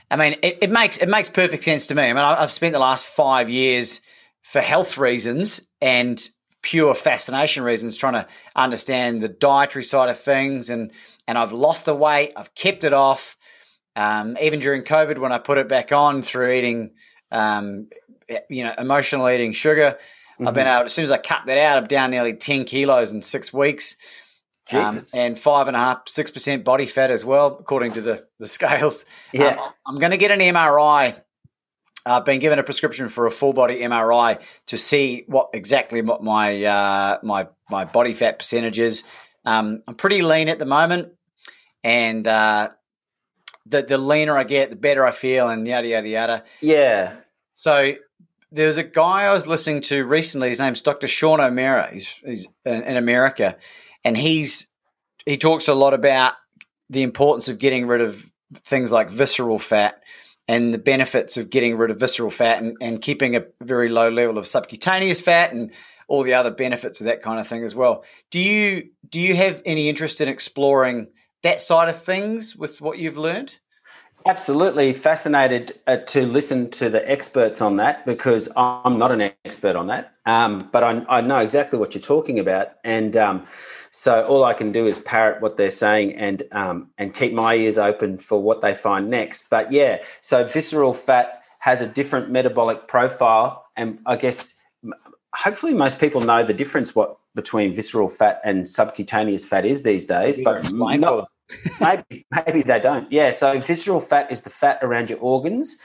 [0.10, 2.04] I mean, it, it makes it makes perfect sense to me.
[2.04, 4.00] I mean, I've spent the last five years
[4.42, 6.28] for health reasons and
[6.62, 10.70] pure fascination reasons, trying to understand the dietary side of things.
[10.70, 10.92] And,
[11.28, 13.38] and I've lost the weight, I've kept it off.
[13.96, 16.92] Um, even during COVID, when I put it back on through eating,
[17.32, 17.90] um,
[18.50, 20.48] you know, emotional eating sugar, mm-hmm.
[20.48, 20.78] I've been mm-hmm.
[20.78, 23.52] able, as soon as I cut that out, I'm down nearly 10 kilos in six
[23.52, 23.96] weeks.
[24.72, 28.28] Um, and five and a half, six percent body fat as well, according to the,
[28.38, 29.04] the scales.
[29.34, 29.60] Yeah.
[29.60, 31.20] Um, I'm going to get an MRI
[32.06, 36.24] I've been given a prescription for a full body MRI to see what exactly what
[36.24, 39.04] my uh, my my body fat percentage is.
[39.46, 41.10] Um, I'm pretty lean at the moment,
[41.84, 42.70] and uh,
[43.66, 46.44] the the leaner I get, the better I feel, and yada yada yada.
[46.62, 47.18] Yeah.
[47.54, 47.94] So
[48.52, 50.50] there's a guy I was listening to recently.
[50.50, 51.08] His name's Dr.
[51.08, 51.92] Sean O'Mara.
[51.92, 53.58] He's he's in, in America,
[54.04, 54.68] and he's
[55.26, 56.34] he talks a lot about
[56.90, 58.30] the importance of getting rid of
[58.64, 60.02] things like visceral fat
[60.50, 64.10] and the benefits of getting rid of visceral fat and, and keeping a very low
[64.10, 65.72] level of subcutaneous fat and
[66.08, 68.04] all the other benefits of that kind of thing as well.
[68.32, 71.10] Do you do you have any interest in exploring
[71.44, 73.60] that side of things with what you've learned?
[74.26, 79.76] Absolutely fascinated uh, to listen to the experts on that because I'm not an expert
[79.76, 83.46] on that, um, but I, I, know exactly what you're talking about, and um,
[83.92, 87.56] so all I can do is parrot what they're saying and um, and keep my
[87.56, 89.50] ears open for what they find next.
[89.50, 94.56] But yeah, so visceral fat has a different metabolic profile, and I guess
[95.34, 100.06] hopefully most people know the difference what between visceral fat and subcutaneous fat is these
[100.06, 100.38] days.
[100.44, 101.30] But not,
[101.80, 103.12] maybe maybe they don't.
[103.12, 105.82] Yeah, so visceral fat is the fat around your organs.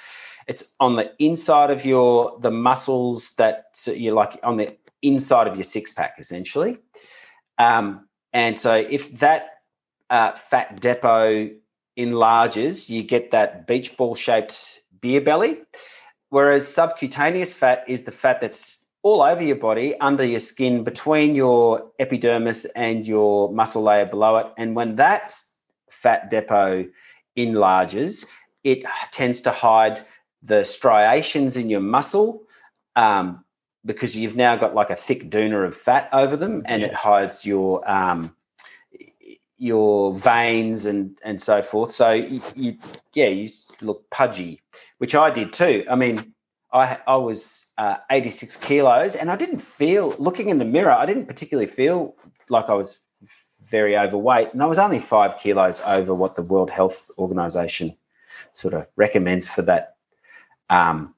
[0.47, 5.57] It's on the inside of your the muscles that you're like on the inside of
[5.57, 6.79] your six pack essentially.
[7.59, 9.61] Um, and so if that
[10.11, 11.51] uh, fat depot
[11.97, 15.63] enlarges, you get that beach ball shaped beer belly.
[16.31, 21.35] Whereas subcutaneous fat is the fat that's all over your body, under your skin, between
[21.35, 24.47] your epidermis and your muscle layer below it.
[24.57, 25.33] And when that
[25.91, 26.87] fat depot
[27.37, 28.27] enlarges,
[28.65, 30.05] it tends to hide
[30.43, 32.43] the striations in your muscle,
[32.97, 33.44] um,
[33.85, 36.89] because you've now got like a thick doona of fat over them, and yeah.
[36.89, 38.35] it hides your um,
[39.57, 41.93] your veins and and so forth.
[41.93, 42.77] So you, you,
[43.13, 43.49] yeah, you
[43.81, 44.63] look pudgy,
[44.99, 45.85] which I did too.
[45.91, 46.35] I mean,
[46.73, 50.93] I I was uh, 86 kilos, and I didn't feel looking in the mirror.
[50.93, 52.17] I didn't particularly feel
[52.49, 52.99] like I was
[53.65, 57.97] very overweight, and I was only five kilos over what the World Health Organization
[58.53, 59.97] sort of recommends for that
[60.71, 61.15] um,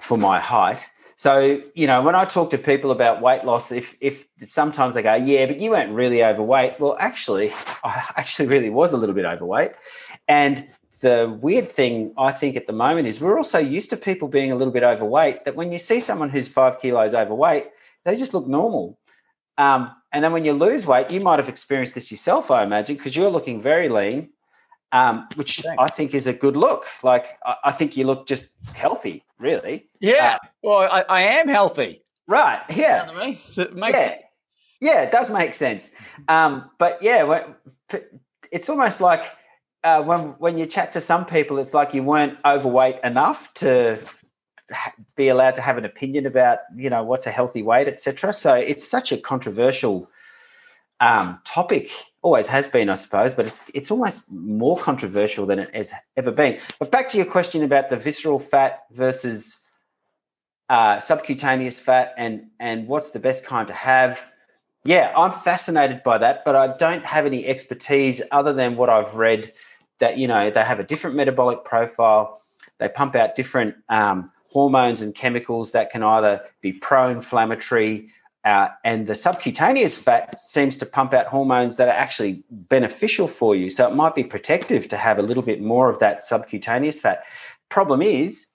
[0.00, 0.86] for my height.
[1.18, 5.02] So, you know, when I talk to people about weight loss, if if sometimes they
[5.02, 7.50] go, "Yeah, but you weren't really overweight." Well, actually,
[7.84, 9.72] I actually really was a little bit overweight.
[10.28, 10.68] And
[11.00, 14.52] the weird thing I think at the moment is we're also used to people being
[14.52, 15.44] a little bit overweight.
[15.44, 17.68] That when you see someone who's five kilos overweight,
[18.04, 18.98] they just look normal.
[19.56, 22.96] Um, and then when you lose weight, you might have experienced this yourself, I imagine,
[22.96, 24.30] because you're looking very lean.
[24.92, 25.82] Um, which Thanks.
[25.82, 26.86] I think is a good look.
[27.02, 28.44] Like I, I, think you look just
[28.74, 29.88] healthy, really.
[30.00, 30.38] Yeah.
[30.42, 32.02] Uh, well, I, I, am healthy.
[32.26, 32.62] Right.
[32.74, 33.06] Yeah.
[33.06, 33.36] You know I mean?
[33.44, 34.06] so it makes yeah.
[34.06, 34.22] sense.
[34.80, 35.90] Yeah, it does make sense.
[36.28, 37.44] Um, but yeah,
[38.52, 39.24] it's almost like
[39.84, 43.98] uh, when when you chat to some people, it's like you weren't overweight enough to
[45.16, 48.32] be allowed to have an opinion about you know what's a healthy weight, etc.
[48.32, 50.10] So it's such a controversial
[51.00, 51.90] um, topic.
[52.22, 56.32] Always has been, I suppose, but it's it's almost more controversial than it has ever
[56.32, 56.58] been.
[56.80, 59.60] But back to your question about the visceral fat versus
[60.68, 64.32] uh, subcutaneous fat, and and what's the best kind to have
[64.86, 69.16] yeah, I'm fascinated by that, but I don't have any expertise other than what I've
[69.16, 69.52] read
[69.98, 72.40] that, you know, they have a different metabolic profile.
[72.78, 78.08] They pump out different um, hormones and chemicals that can either be pro inflammatory.
[78.46, 83.56] Uh, and the subcutaneous fat seems to pump out hormones that are actually beneficial for
[83.56, 83.68] you.
[83.68, 87.24] So it might be protective to have a little bit more of that subcutaneous fat.
[87.70, 88.52] Problem is,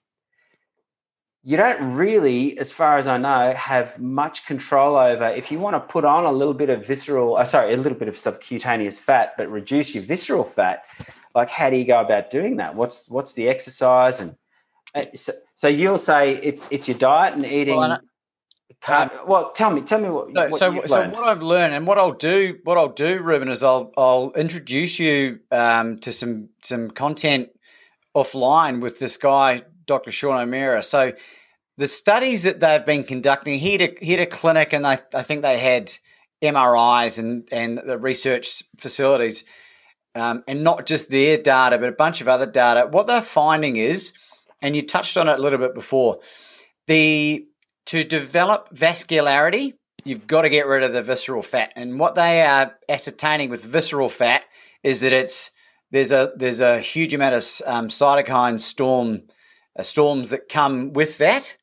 [1.44, 5.26] you don't really, as far as I know, have much control over.
[5.26, 7.98] If you want to put on a little bit of visceral, uh, sorry, a little
[7.98, 10.84] bit of subcutaneous fat, but reduce your visceral fat,
[11.34, 12.74] like how do you go about doing that?
[12.74, 14.20] What's what's the exercise?
[14.20, 14.36] And
[14.94, 17.76] uh, so, so, you'll say it's it's your diet and eating.
[17.76, 18.00] Well,
[18.88, 20.30] um, well, tell me, tell me what.
[20.30, 23.48] No, what so, so what I've learned, and what I'll do, what I'll do, Ruben,
[23.48, 27.50] is I'll I'll introduce you um, to some some content
[28.14, 30.10] offline with this guy Dr.
[30.10, 30.82] Sean O'Mara.
[30.82, 31.12] So
[31.76, 35.00] the studies that they've been conducting, he had a, he had a clinic and I,
[35.14, 35.92] I think they had
[36.42, 39.44] MRIs and, and the research facilities
[40.14, 42.86] um, and not just their data, but a bunch of other data.
[42.90, 44.12] What they're finding is,
[44.60, 46.20] and you touched on it a little bit before,
[46.86, 47.46] the
[47.86, 51.72] to develop vascularity, you've got to get rid of the visceral fat.
[51.76, 54.42] And what they are ascertaining with visceral fat
[54.82, 55.50] is that it's
[55.90, 59.22] there's a there's a huge amount of um, cytokine storm
[59.78, 61.56] uh, storms that come with that,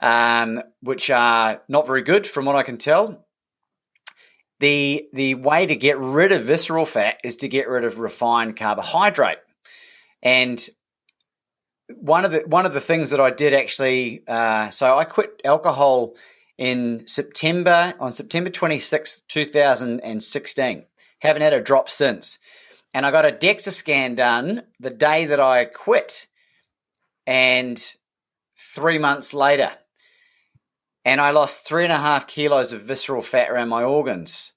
[0.00, 3.26] um, which are not very good from what I can tell.
[4.60, 8.56] The, the way to get rid of visceral fat is to get rid of refined
[8.56, 9.38] carbohydrate.
[10.22, 10.64] And
[12.00, 15.40] one of the one of the things that I did actually, uh, so I quit
[15.44, 16.14] alcohol
[16.58, 20.84] in September on September 26, 2016.
[21.20, 22.38] Haven't had a drop since.
[22.94, 26.26] And I got a DEXA scan done the day that I quit
[27.26, 27.82] and
[28.74, 29.72] three months later,
[31.04, 34.52] and I lost three and a half kilos of visceral fat around my organs.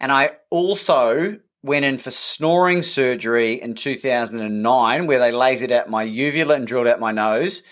[0.00, 6.02] And I also went in for snoring surgery in 2009, where they lasered out my
[6.02, 7.62] uvula and drilled out my nose,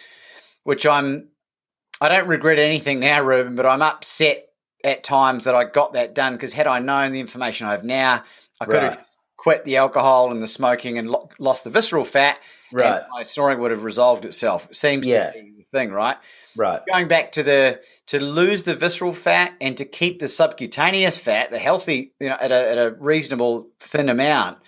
[0.65, 1.29] which I'm,
[2.01, 4.47] I don't regret anything now, Ruben, but I'm upset
[4.85, 7.85] at times that I got that done because had I known the information I have
[7.85, 8.25] now,
[8.61, 8.97] I could right.
[8.97, 12.39] have quit the alcohol and the smoking and lo- lost the visceral fat.
[12.73, 13.03] Right.
[13.11, 14.69] my snoring would have resolved itself.
[14.71, 15.31] It seems yeah.
[15.31, 16.17] to be thing, right?
[16.57, 16.81] Right.
[16.91, 21.51] Going back to the to lose the visceral fat and to keep the subcutaneous fat,
[21.51, 24.59] the healthy, you know, at a, at a reasonable thin amount,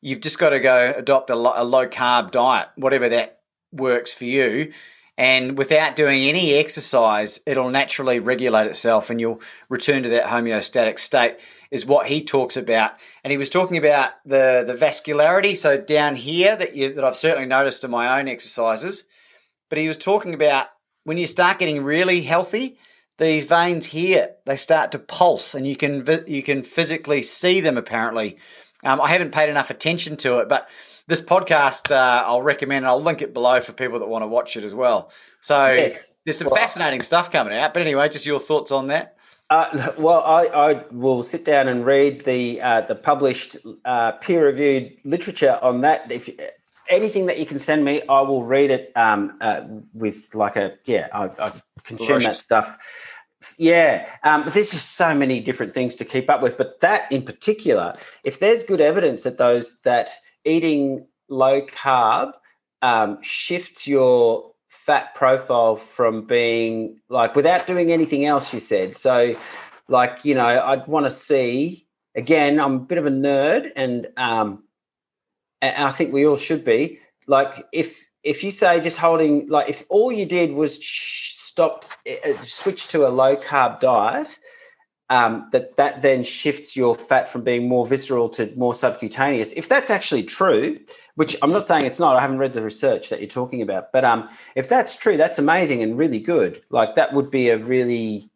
[0.00, 3.40] you've just got to go adopt a, lo- a low carb diet, whatever that
[3.72, 4.72] works for you.
[5.18, 10.98] And without doing any exercise, it'll naturally regulate itself and you'll return to that homeostatic
[10.98, 11.36] state,
[11.70, 12.92] is what he talks about.
[13.22, 15.56] And he was talking about the, the vascularity.
[15.56, 19.04] So down here that you, that I've certainly noticed in my own exercises.
[19.72, 20.66] But he was talking about
[21.04, 22.76] when you start getting really healthy,
[23.16, 27.78] these veins here they start to pulse, and you can you can physically see them.
[27.78, 28.36] Apparently,
[28.84, 30.68] um, I haven't paid enough attention to it, but
[31.06, 32.86] this podcast uh, I'll recommend.
[32.86, 35.10] I'll link it below for people that want to watch it as well.
[35.40, 36.14] So yes.
[36.26, 37.72] there's some well, fascinating stuff coming out.
[37.72, 39.16] But anyway, just your thoughts on that.
[39.48, 43.56] Uh, well, I, I, will sit down and read the uh, the published
[43.86, 46.12] uh, peer reviewed literature on that.
[46.12, 46.28] If
[46.88, 49.62] anything that you can send me, I will read it um, uh,
[49.94, 51.08] with like a yeah.
[51.12, 51.52] I, I
[51.84, 52.76] consume that stuff.
[53.58, 56.56] Yeah, um, but there's just so many different things to keep up with.
[56.56, 60.10] But that in particular, if there's good evidence that those that
[60.44, 62.32] eating low carb
[62.82, 68.96] um, shifts your fat profile from being like without doing anything else, you said.
[68.96, 69.36] So,
[69.88, 72.60] like you know, I'd want to see again.
[72.60, 74.64] I'm a bit of a nerd, and um,
[75.62, 76.98] and I think we all should be.
[77.26, 82.18] Like if if you say just holding, like if all you did was stopped, eh,
[82.22, 84.38] eh, switch to a low carb diet,
[85.10, 89.52] um, that that then shifts your fat from being more visceral to more subcutaneous.
[89.52, 90.80] If that's actually true,
[91.14, 93.92] which I'm not saying it's not, I haven't read the research that you're talking about,
[93.92, 96.62] but um, if that's true, that's amazing and really good.
[96.70, 98.30] Like that would be a really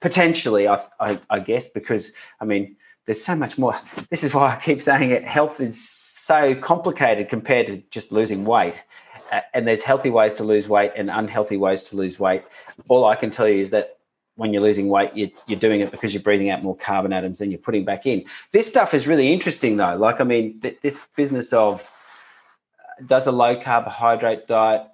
[0.00, 2.76] potentially, I, I, I guess, because I mean
[3.06, 3.74] there's so much more.
[4.10, 5.24] This is why I keep saying it.
[5.24, 8.84] Health is so complicated compared to just losing weight.
[9.30, 12.42] Uh, and there's healthy ways to lose weight and unhealthy ways to lose weight.
[12.88, 13.98] All I can tell you is that
[14.36, 17.38] when you're losing weight, you're, you're doing it because you're breathing out more carbon atoms
[17.38, 18.24] than you're putting back in.
[18.52, 19.96] This stuff is really interesting, though.
[19.96, 21.82] Like, I mean, th- this business of
[22.78, 24.86] uh, does a low carbohydrate diet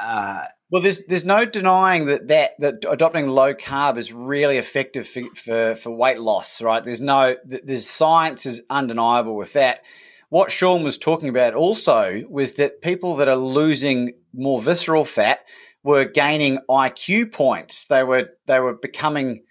[0.00, 5.06] uh, well, there's there's no denying that that, that adopting low carb is really effective
[5.06, 6.82] for, for, for weight loss, right?
[6.82, 9.82] There's no there's science is undeniable with that.
[10.30, 15.40] What Sean was talking about also was that people that are losing more visceral fat
[15.82, 17.84] were gaining IQ points.
[17.84, 19.42] They were they were becoming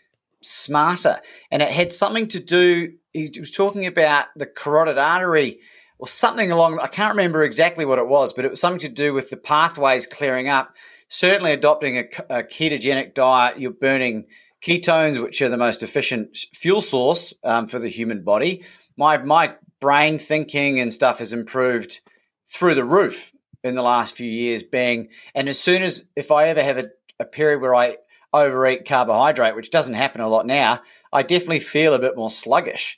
[0.42, 2.94] smarter, and it had something to do.
[3.14, 5.60] He was talking about the carotid artery
[6.00, 6.80] or something along.
[6.80, 9.38] I can't remember exactly what it was, but it was something to do with the
[9.38, 10.74] pathways clearing up
[11.12, 14.28] certainly adopting a, a ketogenic diet, you're burning
[14.64, 18.64] ketones, which are the most efficient fuel source um, for the human body.
[18.98, 22.00] My my brain thinking and stuff has improved
[22.48, 23.34] through the roof
[23.64, 24.64] in the last few years.
[24.64, 26.90] Being and as soon as if I ever have a,
[27.20, 27.98] a period where I
[28.34, 30.80] overeat carbohydrate, which doesn't happen a lot now,
[31.12, 32.98] I definitely feel a bit more sluggish.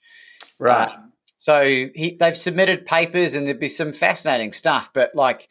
[0.60, 0.90] Right.
[0.90, 0.98] Uh,
[1.40, 5.50] so he, they've submitted papers, and there'd be some fascinating stuff, but like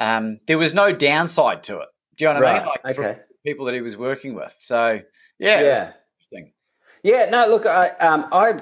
[0.00, 1.88] um, there was no downside to it.
[2.16, 2.56] Do you know what right.
[2.56, 2.74] I mean?
[2.84, 3.20] Like okay.
[3.44, 4.54] people that he was working with.
[4.58, 5.00] So
[5.38, 6.52] yeah, yeah, interesting.
[7.04, 8.60] Yeah, no, look, I um, I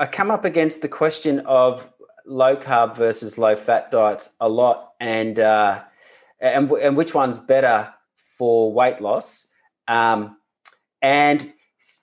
[0.00, 1.88] I come up against the question of
[2.24, 5.84] low carb versus low fat diets a lot, and uh,
[6.40, 9.46] and and which one's better for weight loss.
[9.86, 10.38] Um,
[11.02, 11.52] and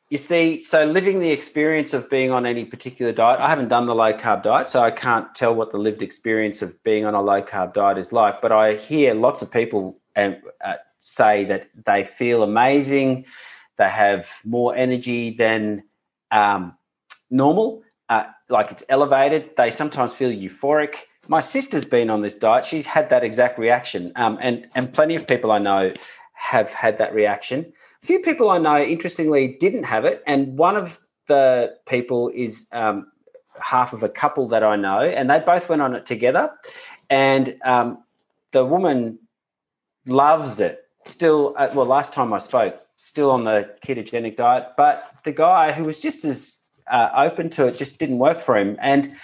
[0.09, 3.85] you see, so living the experience of being on any particular diet, I haven't done
[3.85, 7.15] the low carb diet, so I can't tell what the lived experience of being on
[7.15, 8.41] a low carb diet is like.
[8.41, 13.25] But I hear lots of people um, uh, say that they feel amazing,
[13.77, 15.83] they have more energy than
[16.31, 16.77] um,
[17.29, 19.51] normal, uh, like it's elevated.
[19.57, 20.95] They sometimes feel euphoric.
[21.27, 25.15] My sister's been on this diet; she's had that exact reaction, um, and and plenty
[25.15, 25.93] of people I know
[26.33, 27.73] have had that reaction
[28.03, 33.07] few people I know, interestingly, didn't have it, and one of the people is um,
[33.61, 36.51] half of a couple that I know, and they both went on it together,
[37.09, 38.03] and um,
[38.51, 39.19] the woman
[40.05, 40.85] loves it.
[41.05, 45.71] Still, uh, well, last time I spoke, still on the ketogenic diet, but the guy
[45.71, 49.15] who was just as uh, open to it just didn't work for him, and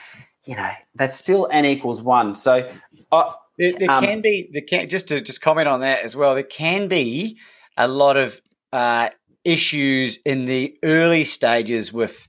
[0.46, 2.36] you know that's still n equals one.
[2.36, 2.70] So.
[3.12, 6.16] Uh, there, there um, can be there can just to just comment on that as
[6.16, 6.34] well.
[6.34, 7.38] There can be
[7.76, 8.40] a lot of
[8.72, 9.10] uh,
[9.44, 12.28] issues in the early stages with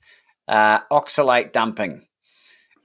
[0.48, 2.06] uh, oxalate dumping.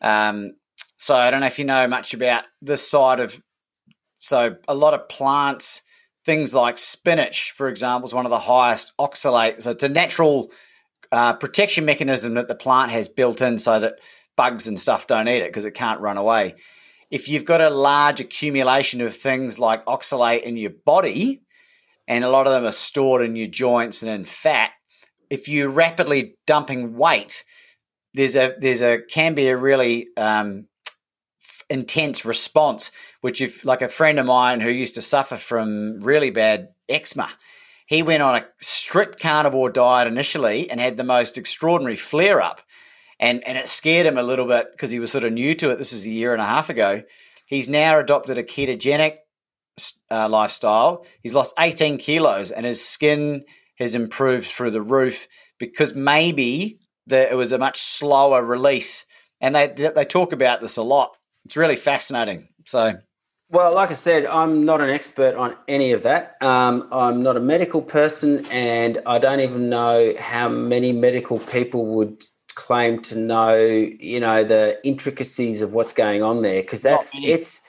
[0.01, 0.53] Um,
[0.97, 3.41] so I don't know if you know much about this side of.
[4.19, 5.81] So a lot of plants,
[6.25, 9.61] things like spinach, for example, is one of the highest oxalate.
[9.61, 10.51] So it's a natural
[11.11, 13.99] uh, protection mechanism that the plant has built in so that
[14.35, 16.55] bugs and stuff don't eat it because it can't run away.
[17.11, 21.41] If you've got a large accumulation of things like oxalate in your body,
[22.07, 24.71] and a lot of them are stored in your joints and in fat.
[25.29, 27.43] If you're rapidly dumping weight,
[28.13, 30.67] there's a there's a can be a really um,
[31.69, 32.91] intense response.
[33.21, 37.29] Which if like a friend of mine who used to suffer from really bad eczema,
[37.87, 42.61] he went on a strict carnivore diet initially and had the most extraordinary flare up,
[43.19, 45.71] and and it scared him a little bit because he was sort of new to
[45.71, 45.77] it.
[45.77, 47.01] This is a year and a half ago.
[47.47, 49.17] He's now adopted a ketogenic
[50.09, 51.05] uh, lifestyle.
[51.21, 53.43] He's lost 18 kilos and his skin
[53.77, 55.27] has improved through the roof
[55.59, 59.05] because maybe the, it was a much slower release.
[59.41, 61.17] And they, they talk about this a lot.
[61.45, 62.47] It's really fascinating.
[62.65, 62.95] So,
[63.49, 66.35] well, like I said, I'm not an expert on any of that.
[66.41, 71.85] Um, I'm not a medical person, and I don't even know how many medical people
[71.97, 72.23] would
[72.55, 76.63] claim to know, you know, the intricacies of what's going on there.
[76.63, 77.61] Because that's it's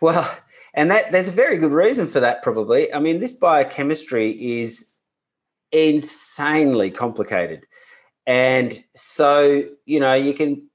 [0.00, 0.28] well,
[0.74, 2.92] and that there's a very good reason for that, probably.
[2.92, 4.94] I mean, this biochemistry is
[5.70, 7.66] insanely complicated.
[8.26, 10.68] And so, you know, you can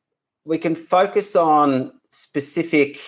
[0.46, 3.00] we can focus on specific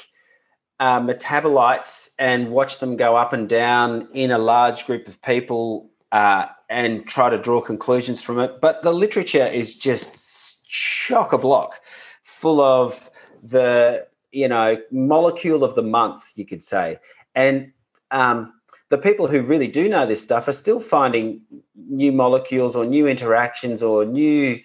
[0.80, 5.90] uh, metabolites and watch them go up and down in a large group of people
[6.12, 8.62] uh, and try to draw conclusions from it.
[8.62, 11.82] But the literature is just chock a block,
[12.24, 13.10] full of
[13.44, 17.00] the you know, molecule of the month, you could say.
[17.36, 17.72] And
[18.12, 18.54] um,
[18.90, 21.42] the people who really do know this stuff are still finding
[21.76, 24.60] new molecules or new interactions or new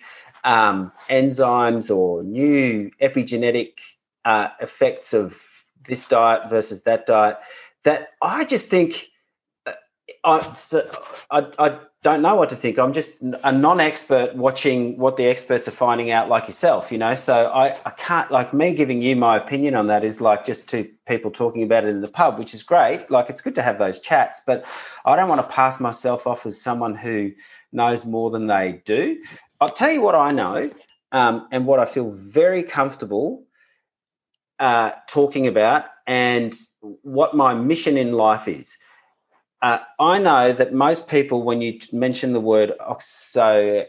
[0.45, 3.79] um, enzymes or new epigenetic
[4.25, 7.37] uh, effects of this diet versus that diet
[7.85, 9.09] that I just think
[9.67, 9.73] uh,
[10.25, 10.55] I,
[11.31, 12.79] I, I don't know what to think.
[12.79, 17.15] I'm just a non-expert watching what the experts are finding out, like yourself, you know.
[17.15, 20.69] So I, I can't like me giving you my opinion on that is like just
[20.69, 23.11] two people talking about it in the pub, which is great.
[23.11, 24.67] Like it's good to have those chats, but
[25.07, 27.33] I don't want to pass myself off as someone who
[27.73, 29.19] knows more than they do.
[29.63, 30.71] I'll tell you what I know
[31.11, 33.45] um, and what I feel very comfortable
[34.59, 36.55] uh, talking about, and
[37.01, 38.77] what my mission in life is.
[39.65, 43.89] Uh, I know that most people, when you mention the word oxoacetate,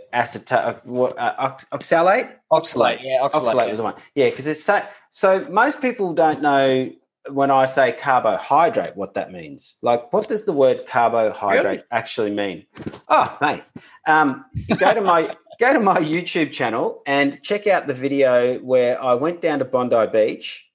[0.54, 4.82] uh, uh oxalate, oxalate, yeah, oxalate, oxalate was the one, yeah, because it's so.
[5.10, 6.90] So most people don't know
[7.30, 9.76] when I say carbohydrate what that means.
[9.82, 11.84] Like, what does the word carbohydrate really?
[11.92, 12.66] actually mean?
[13.10, 13.64] Oh, mate,
[14.08, 14.46] um,
[14.78, 19.16] go to my go to my YouTube channel and check out the video where I
[19.16, 20.70] went down to Bondi Beach.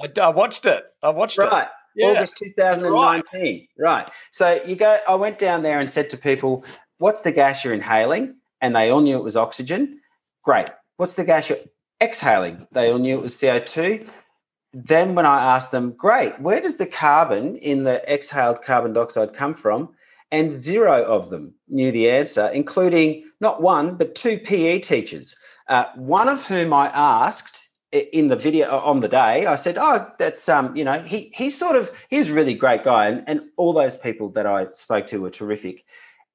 [0.00, 0.84] I, I watched it.
[1.02, 1.48] I watched right.
[1.48, 1.50] it.
[1.50, 1.68] Right.
[1.94, 2.08] Yeah.
[2.08, 3.68] August 2019.
[3.78, 3.90] Right.
[3.96, 4.10] right.
[4.30, 6.64] So you go, I went down there and said to people,
[6.98, 8.36] What's the gas you're inhaling?
[8.60, 10.00] And they all knew it was oxygen.
[10.42, 10.68] Great.
[10.96, 11.58] What's the gas you're
[12.00, 12.66] exhaling?
[12.72, 14.08] They all knew it was CO2.
[14.72, 19.32] Then when I asked them, Great, where does the carbon in the exhaled carbon dioxide
[19.32, 19.90] come from?
[20.30, 25.36] And zero of them knew the answer, including not one, but two PE teachers,
[25.68, 27.63] uh, one of whom I asked
[27.94, 31.30] in the video uh, on the day, I said, "Oh, that's um, you know, he
[31.34, 34.66] he's sort of he's a really great guy, and and all those people that I
[34.66, 35.84] spoke to were terrific,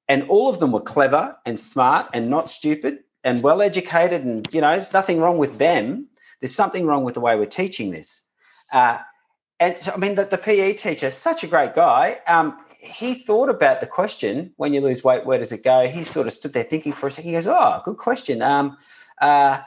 [0.08, 4.48] and all of them were clever and smart and not stupid and well educated, and
[4.52, 6.08] you know, there's nothing wrong with them.
[6.40, 8.22] There's something wrong with the way we're teaching this,
[8.72, 8.98] uh,
[9.58, 12.20] and I mean, the, the PE teacher, such a great guy.
[12.26, 15.86] Um, he thought about the question: when you lose weight, where does it go?
[15.86, 17.28] He sort of stood there thinking for a second.
[17.28, 18.78] He goes, "Oh, good question." Um,
[19.20, 19.60] uh,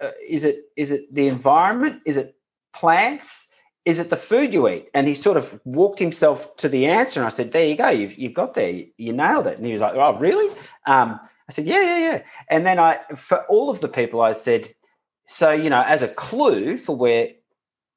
[0.00, 2.02] uh, is it is it the environment?
[2.06, 2.36] Is it
[2.72, 3.48] plants?
[3.84, 4.88] Is it the food you eat?
[4.94, 7.20] And he sort of walked himself to the answer.
[7.20, 7.88] And I said, "There you go.
[7.88, 8.82] You've, you've got there.
[8.96, 10.54] You nailed it." And he was like, "Oh, really?"
[10.86, 14.32] Um, I said, "Yeah, yeah, yeah." And then I, for all of the people, I
[14.32, 14.68] said,
[15.26, 17.28] "So you know, as a clue for where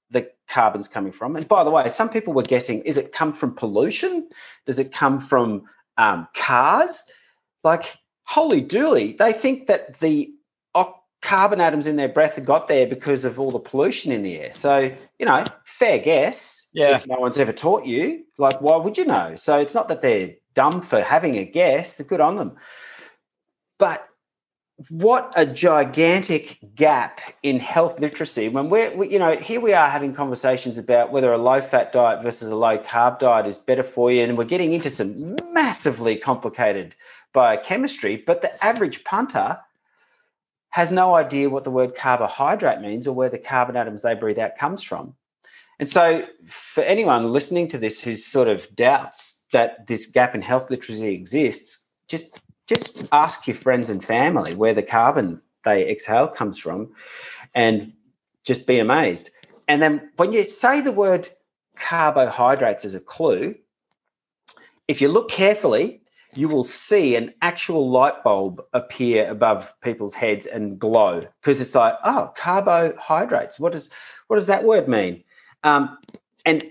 [0.09, 3.33] the carbon's coming from." And by the way, some people were guessing: is it come
[3.33, 4.29] from pollution?
[4.65, 5.63] Does it come from
[5.97, 7.03] um, cars?
[7.63, 9.17] Like, holy dooly!
[9.17, 10.33] They think that the
[11.23, 14.51] carbon atoms in their breath got there because of all the pollution in the air.
[14.51, 16.69] So, you know, fair guess.
[16.73, 16.97] Yeah.
[16.97, 19.35] If no one's ever taught you, like, why would you know?
[19.37, 22.57] So it's not that they're dumb for having a guess, they're good on them.
[23.79, 24.07] But
[24.89, 29.89] what a gigantic gap in health literacy when we're, we, you know, here we are
[29.89, 33.83] having conversations about whether a low fat diet versus a low carb diet is better
[33.83, 34.23] for you.
[34.23, 36.95] And we're getting into some massively complicated
[37.31, 38.17] biochemistry.
[38.17, 39.59] But the average punter,
[40.73, 44.39] has no idea what the word carbohydrate means or where the carbon atoms they breathe
[44.39, 45.13] out comes from.
[45.77, 50.41] And so, for anyone listening to this who sort of doubts that this gap in
[50.41, 56.27] health literacy exists, just just ask your friends and family where the carbon they exhale
[56.27, 56.91] comes from,
[57.53, 57.93] and
[58.43, 59.29] just be amazed.
[59.67, 61.29] And then, when you say the word
[61.75, 63.53] carbohydrates as a clue,
[64.87, 66.01] if you look carefully,
[66.35, 71.75] you will see an actual light bulb appear above people's heads and glow because it's
[71.75, 73.59] like, oh, carbohydrates.
[73.59, 73.89] What does
[74.27, 75.23] what does that word mean?
[75.63, 75.97] Um,
[76.45, 76.63] and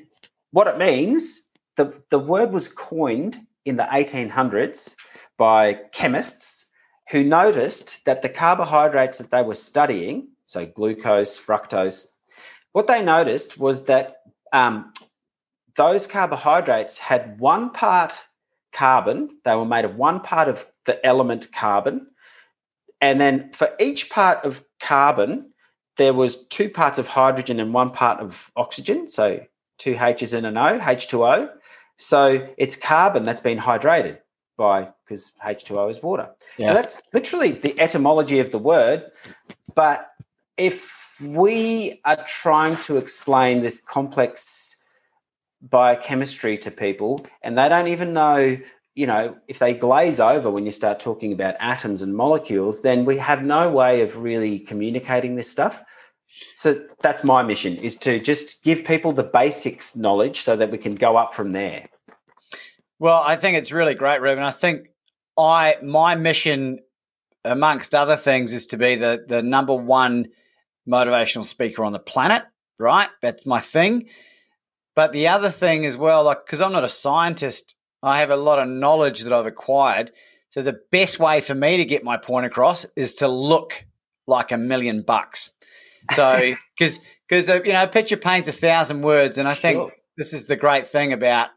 [0.50, 4.94] what it means, the, the word was coined in the 1800s
[5.36, 6.70] by chemists
[7.10, 12.16] who noticed that the carbohydrates that they were studying, so glucose, fructose,
[12.72, 14.92] what they noticed was that um,
[15.76, 18.14] those carbohydrates had one part
[18.72, 19.38] carbon.
[19.44, 22.06] They were made of one part of the element carbon.
[23.00, 25.52] And then for each part of carbon,
[25.96, 29.08] there was two parts of hydrogen and one part of oxygen.
[29.08, 29.40] So
[29.78, 31.50] two H's and an O, H2O.
[31.96, 34.18] So it's carbon that's been hydrated
[34.56, 36.30] by because H2O is water.
[36.56, 36.68] Yeah.
[36.68, 39.10] So that's literally the etymology of the word.
[39.74, 40.10] But
[40.56, 44.81] if we are trying to explain this complex
[45.62, 48.58] biochemistry to people and they don't even know
[48.94, 53.04] you know if they glaze over when you start talking about atoms and molecules then
[53.04, 55.82] we have no way of really communicating this stuff.
[56.56, 60.78] So that's my mission is to just give people the basics knowledge so that we
[60.78, 61.86] can go up from there.
[62.98, 64.42] Well i think it's really great ruben.
[64.42, 64.88] I think
[65.38, 66.80] i my mission
[67.44, 70.26] amongst other things is to be the the number one
[70.88, 72.42] motivational speaker on the planet
[72.78, 73.08] right?
[73.20, 74.08] That's my thing
[74.94, 78.36] but the other thing as well, like, because I'm not a scientist, I have a
[78.36, 80.12] lot of knowledge that I've acquired.
[80.50, 83.84] So the best way for me to get my point across is to look
[84.26, 85.50] like a million bucks.
[86.12, 89.38] So, because, because, uh, you know, a picture paints a thousand words.
[89.38, 89.92] And I think sure.
[90.16, 91.48] this is the great thing about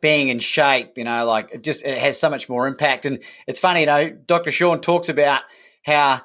[0.00, 3.06] being in shape, you know, like it just it has so much more impact.
[3.06, 4.50] And it's funny, you know, Dr.
[4.50, 5.42] Sean talks about
[5.84, 6.22] how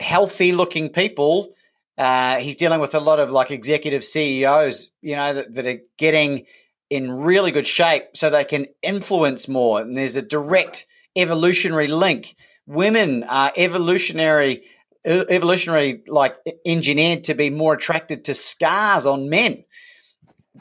[0.00, 1.54] healthy looking people.
[1.98, 5.80] Uh, he's dealing with a lot of like executive CEOs, you know, that, that are
[5.96, 6.46] getting
[6.90, 9.80] in really good shape so they can influence more.
[9.80, 10.86] And there's a direct
[11.16, 12.36] evolutionary link.
[12.66, 14.64] Women are evolutionary,
[15.04, 19.64] evolutionary like engineered to be more attracted to scars on men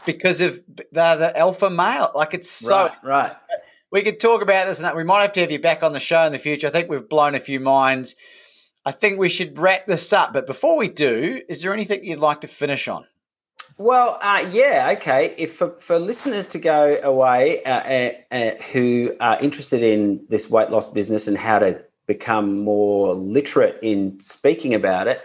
[0.05, 2.11] because of the, the alpha male.
[2.15, 3.35] Like it's so right, right.
[3.91, 5.99] We could talk about this, and we might have to have you back on the
[5.99, 6.67] show in the future.
[6.67, 8.15] I think we've blown a few minds.
[8.85, 10.33] I think we should wrap this up.
[10.33, 13.05] But before we do, is there anything you'd like to finish on?
[13.77, 15.35] Well, uh, yeah, okay.
[15.37, 20.49] If for, for listeners to go away uh, uh, uh, who are interested in this
[20.49, 25.21] weight loss business and how to become more literate in speaking about it,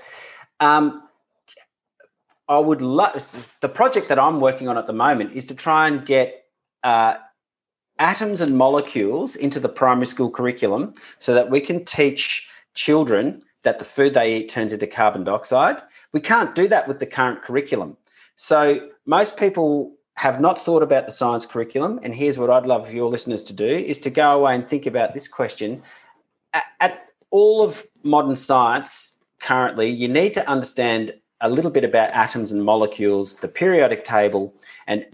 [0.58, 1.02] um,
[2.48, 5.86] I would love the project that I'm working on at the moment is to try
[5.86, 6.46] and get
[6.82, 7.14] uh,
[8.00, 13.78] atoms and molecules into the primary school curriculum so that we can teach children that
[13.78, 15.76] the food they eat turns into carbon dioxide.
[16.12, 17.96] We can't do that with the current curriculum.
[18.36, 22.00] So most people have not thought about the science curriculum.
[22.02, 24.86] And here's what I'd love your listeners to do is to go away and think
[24.86, 25.82] about this question.
[26.52, 32.10] At, at all of modern science currently, you need to understand a little bit about
[32.10, 34.54] atoms and molecules, the periodic table,
[34.86, 35.06] and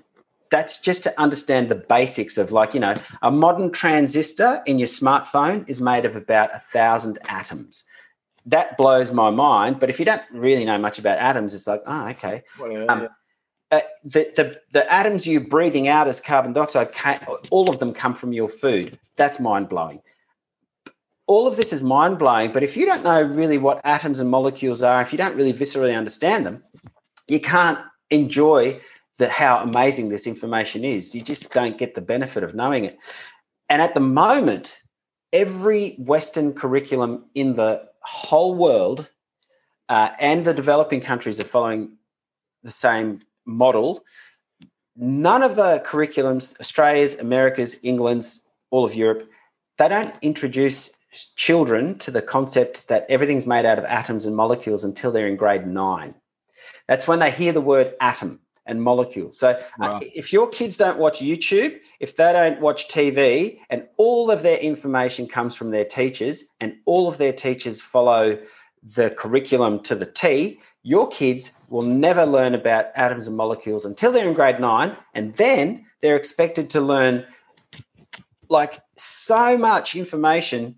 [0.51, 4.89] that's just to understand the basics of like you know a modern transistor in your
[4.89, 7.85] smartphone is made of about a thousand atoms
[8.47, 11.83] that blows my mind but if you don't really know much about atoms it's like
[11.87, 13.09] oh okay well, um,
[13.71, 18.15] uh, the, the, the atoms you're breathing out as carbon dioxide, all of them come
[18.15, 18.99] from your food.
[19.17, 20.01] That's mind blowing.
[21.27, 24.31] All of this is mind blowing, but if you don't know really what atoms and
[24.31, 26.63] molecules are, if you don't really viscerally understand them,
[27.27, 27.81] you can't
[28.11, 28.81] enjoy
[29.19, 31.15] the how amazing this information is.
[31.15, 32.97] You just don't get the benefit of knowing it.
[33.69, 34.81] And at the moment,
[35.33, 39.09] every Western curriculum in the whole world
[39.89, 41.97] uh, and the developing countries are following
[42.63, 44.05] the same model,
[44.97, 49.29] none of the curriculums, Australia's, America's, England's, all of Europe,
[49.79, 50.93] they don't introduce
[51.37, 55.37] children to the concept that everything's made out of atoms and molecules until they're in
[55.37, 56.15] grade nine.
[56.89, 59.33] That's when they hear the word atom and molecule.
[59.33, 59.97] So wow.
[59.97, 64.43] uh, if your kids don't watch YouTube, if they don't watch TV, and all of
[64.43, 68.39] their information comes from their teachers, and all of their teachers follow
[68.83, 74.13] the curriculum to the T, your kids will never learn about atoms and molecules until
[74.13, 77.25] they're in grade nine, and then they're expected to learn
[78.49, 80.77] like so much information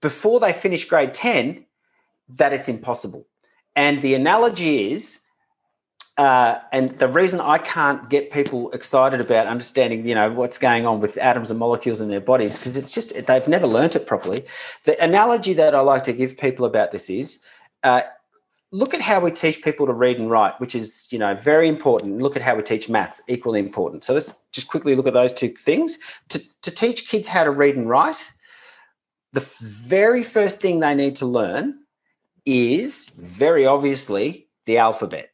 [0.00, 1.66] before they finish grade 10
[2.28, 3.26] that it's impossible.
[3.74, 5.25] And the analogy is,
[6.16, 10.86] uh, and the reason I can't get people excited about understanding, you know, what's going
[10.86, 14.06] on with atoms and molecules in their bodies, because it's just they've never learnt it
[14.06, 14.44] properly.
[14.84, 17.42] The analogy that I like to give people about this is,
[17.82, 18.02] uh,
[18.72, 21.68] look at how we teach people to read and write, which is, you know, very
[21.68, 22.22] important.
[22.22, 24.02] Look at how we teach maths, equally important.
[24.02, 25.98] So let's just quickly look at those two things.
[26.30, 28.32] To, to teach kids how to read and write,
[29.32, 31.78] the very first thing they need to learn
[32.46, 35.30] is very obviously the alphabet.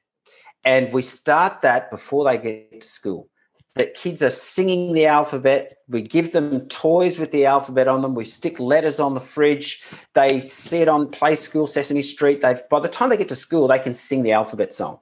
[0.64, 3.28] And we start that before they get to school
[3.74, 5.78] that kids are singing the alphabet.
[5.88, 8.14] We give them toys with the alphabet on them.
[8.14, 9.82] We stick letters on the fridge.
[10.14, 12.42] They see it on Play School, Sesame Street.
[12.42, 14.98] They've by the time they get to school, they can sing the alphabet song.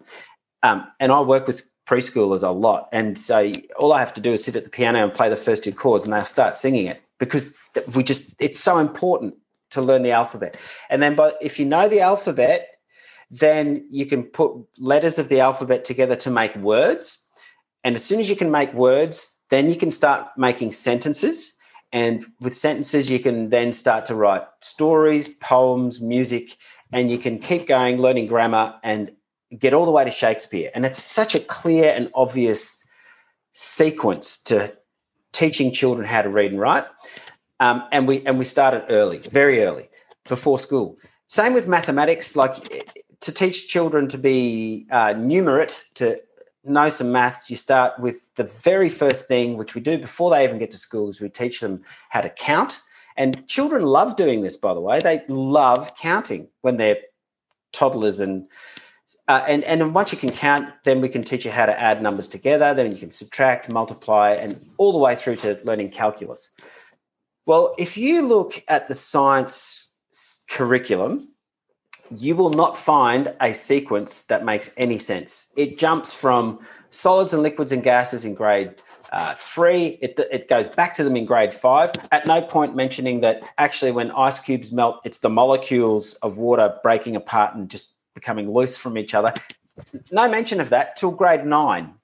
[0.62, 4.34] Um, and I work with preschoolers a lot, and so all I have to do
[4.34, 6.86] is sit at the piano and play the first two chords, and they'll start singing
[6.86, 7.54] it because
[7.94, 9.34] we just it's so important
[9.70, 10.56] to learn the alphabet.
[10.90, 12.68] And then, but if you know the alphabet,
[13.31, 17.31] then you can put letters of the alphabet together to make words
[17.85, 21.57] and as soon as you can make words, then you can start making sentences.
[21.93, 26.57] And with sentences, you can then start to write stories, poems, music,
[26.93, 29.11] and you can keep going, learning grammar and
[29.59, 30.70] get all the way to Shakespeare.
[30.74, 32.87] And it's such a clear and obvious
[33.53, 34.76] sequence to
[35.33, 36.85] teaching children how to read and write.
[37.59, 39.91] Um, and we and we started early, very early,
[40.28, 40.97] before school.
[41.26, 42.57] Same with mathematics, like
[43.21, 46.21] to teach children to be uh, numerate, to
[46.64, 50.45] know some maths, you start with the very first thing, which we do before they
[50.45, 52.81] even get to school, is we teach them how to count.
[53.16, 55.01] And children love doing this, by the way.
[55.01, 56.99] They love counting when they're
[57.73, 58.47] toddlers and
[59.29, 62.03] uh, and and once you can count, then we can teach you how to add
[62.03, 62.75] numbers together.
[62.75, 66.51] Then you can subtract, multiply, and all the way through to learning calculus.
[67.47, 69.89] Well, if you look at the science
[70.49, 71.30] curriculum,
[72.16, 75.52] you will not find a sequence that makes any sense.
[75.56, 78.74] It jumps from solids and liquids and gases in grade
[79.12, 79.98] uh, three.
[80.00, 81.92] It, it goes back to them in grade five.
[82.12, 86.76] At no point mentioning that actually, when ice cubes melt, it's the molecules of water
[86.82, 89.32] breaking apart and just becoming loose from each other.
[90.12, 91.94] No mention of that till grade nine.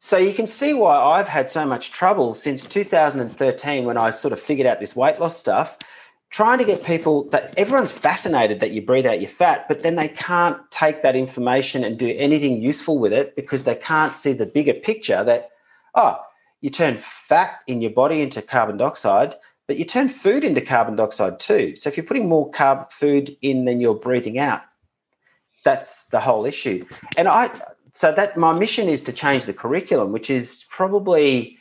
[0.00, 4.32] So you can see why I've had so much trouble since 2013 when I sort
[4.32, 5.76] of figured out this weight loss stuff,
[6.30, 9.96] trying to get people that everyone's fascinated that you breathe out your fat, but then
[9.96, 14.32] they can't take that information and do anything useful with it because they can't see
[14.32, 15.50] the bigger picture that,
[15.94, 16.18] oh,
[16.60, 19.34] you turn fat in your body into carbon dioxide,
[19.66, 21.76] but you turn food into carbon dioxide too.
[21.76, 24.62] So if you're putting more carb food in than you're breathing out,
[25.64, 26.84] that's the whole issue.
[27.16, 27.50] And I
[27.92, 31.58] so that my mission is to change the curriculum, which is probably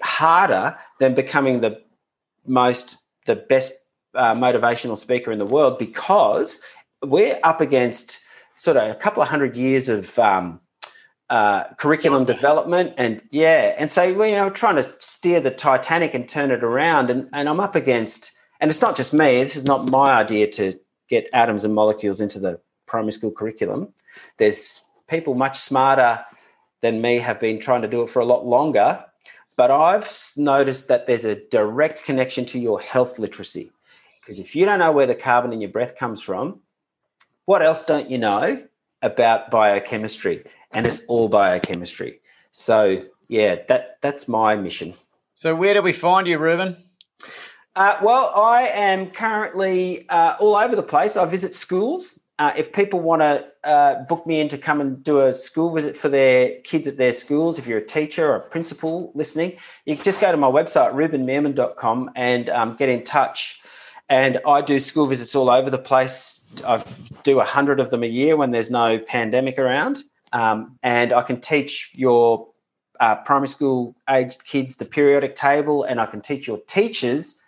[0.00, 1.80] harder than becoming the
[2.46, 2.96] most
[3.26, 3.72] the best
[4.16, 6.60] uh, motivational speaker in the world because
[7.04, 8.18] we're up against
[8.54, 10.60] sort of a couple of hundred years of um,
[11.28, 16.28] uh, curriculum development and yeah and so you know trying to steer the titanic and
[16.28, 19.64] turn it around and, and i'm up against and it's not just me this is
[19.64, 23.92] not my idea to get atoms and molecules into the primary school curriculum
[24.38, 26.24] there's people much smarter
[26.80, 29.04] than me have been trying to do it for a lot longer.
[29.56, 33.72] But I've noticed that there's a direct connection to your health literacy.
[34.26, 36.58] Because if you don't know where the carbon in your breath comes from,
[37.44, 38.60] what else don't you know
[39.00, 40.42] about biochemistry?
[40.72, 42.18] And it's all biochemistry.
[42.50, 44.94] So yeah, that that's my mission.
[45.36, 46.76] So where do we find you, Ruben?
[47.76, 51.16] Uh, well, I am currently uh, all over the place.
[51.16, 55.02] I visit schools uh, if people want to uh, book me in to come and
[55.02, 58.36] do a school visit for their kids at their schools, if you're a teacher or
[58.36, 59.56] a principal listening,
[59.86, 63.60] you can just go to my website, rubenmeerman.com, and um, get in touch.
[64.08, 66.44] And I do school visits all over the place.
[66.66, 66.82] I
[67.24, 70.04] do a hundred of them a year when there's no pandemic around.
[70.32, 72.48] Um, and I can teach your
[73.00, 77.40] uh, primary school aged kids the periodic table, and I can teach your teachers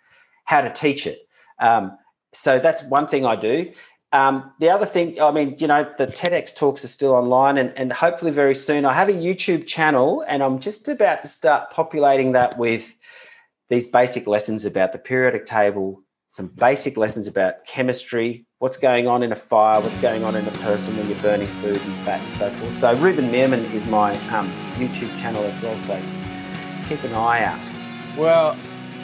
[0.45, 1.27] how to teach it.
[1.59, 1.97] Um,
[2.33, 3.71] so that's one thing I do.
[4.11, 7.71] Um, the other thing, I mean, you know, the TEDx talks are still online and,
[7.77, 8.85] and hopefully very soon.
[8.85, 12.97] I have a YouTube channel and I'm just about to start populating that with
[13.69, 19.23] these basic lessons about the periodic table, some basic lessons about chemistry, what's going on
[19.23, 22.21] in a fire, what's going on in a person when you're burning food and fat
[22.21, 22.77] and so forth.
[22.77, 25.77] So, Ruben Meerman is my um, YouTube channel as well.
[25.81, 25.99] So,
[26.87, 27.59] keep an eye out.
[28.15, 28.55] Well,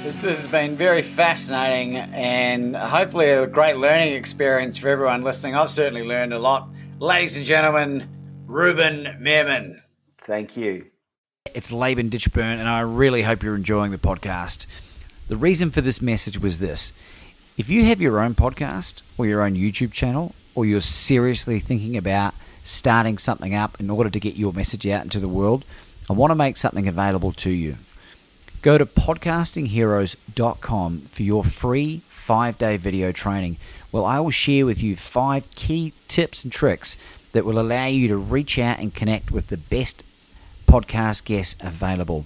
[0.04, 5.56] this has been very fascinating and hopefully a great learning experience for everyone listening.
[5.56, 6.70] I've certainly learned a lot.
[7.00, 8.08] Ladies and gentlemen,
[8.46, 9.82] Ruben Meerman.
[10.28, 10.86] Thank you.
[11.56, 14.68] It's Laban Ditchburn, and I really hope you're enjoying the podcast.
[15.28, 16.94] The reason for this message was this
[17.58, 21.98] if you have your own podcast or your own YouTube channel, or you're seriously thinking
[21.98, 22.34] about
[22.64, 25.66] starting something up in order to get your message out into the world,
[26.10, 27.76] I want to make something available to you.
[28.62, 33.58] Go to podcastingheroes.com for your free five day video training.
[33.92, 36.98] Well, I will share with you five key tips and tricks
[37.34, 40.04] that will allow you to reach out and connect with the best
[40.68, 42.26] podcast guests available.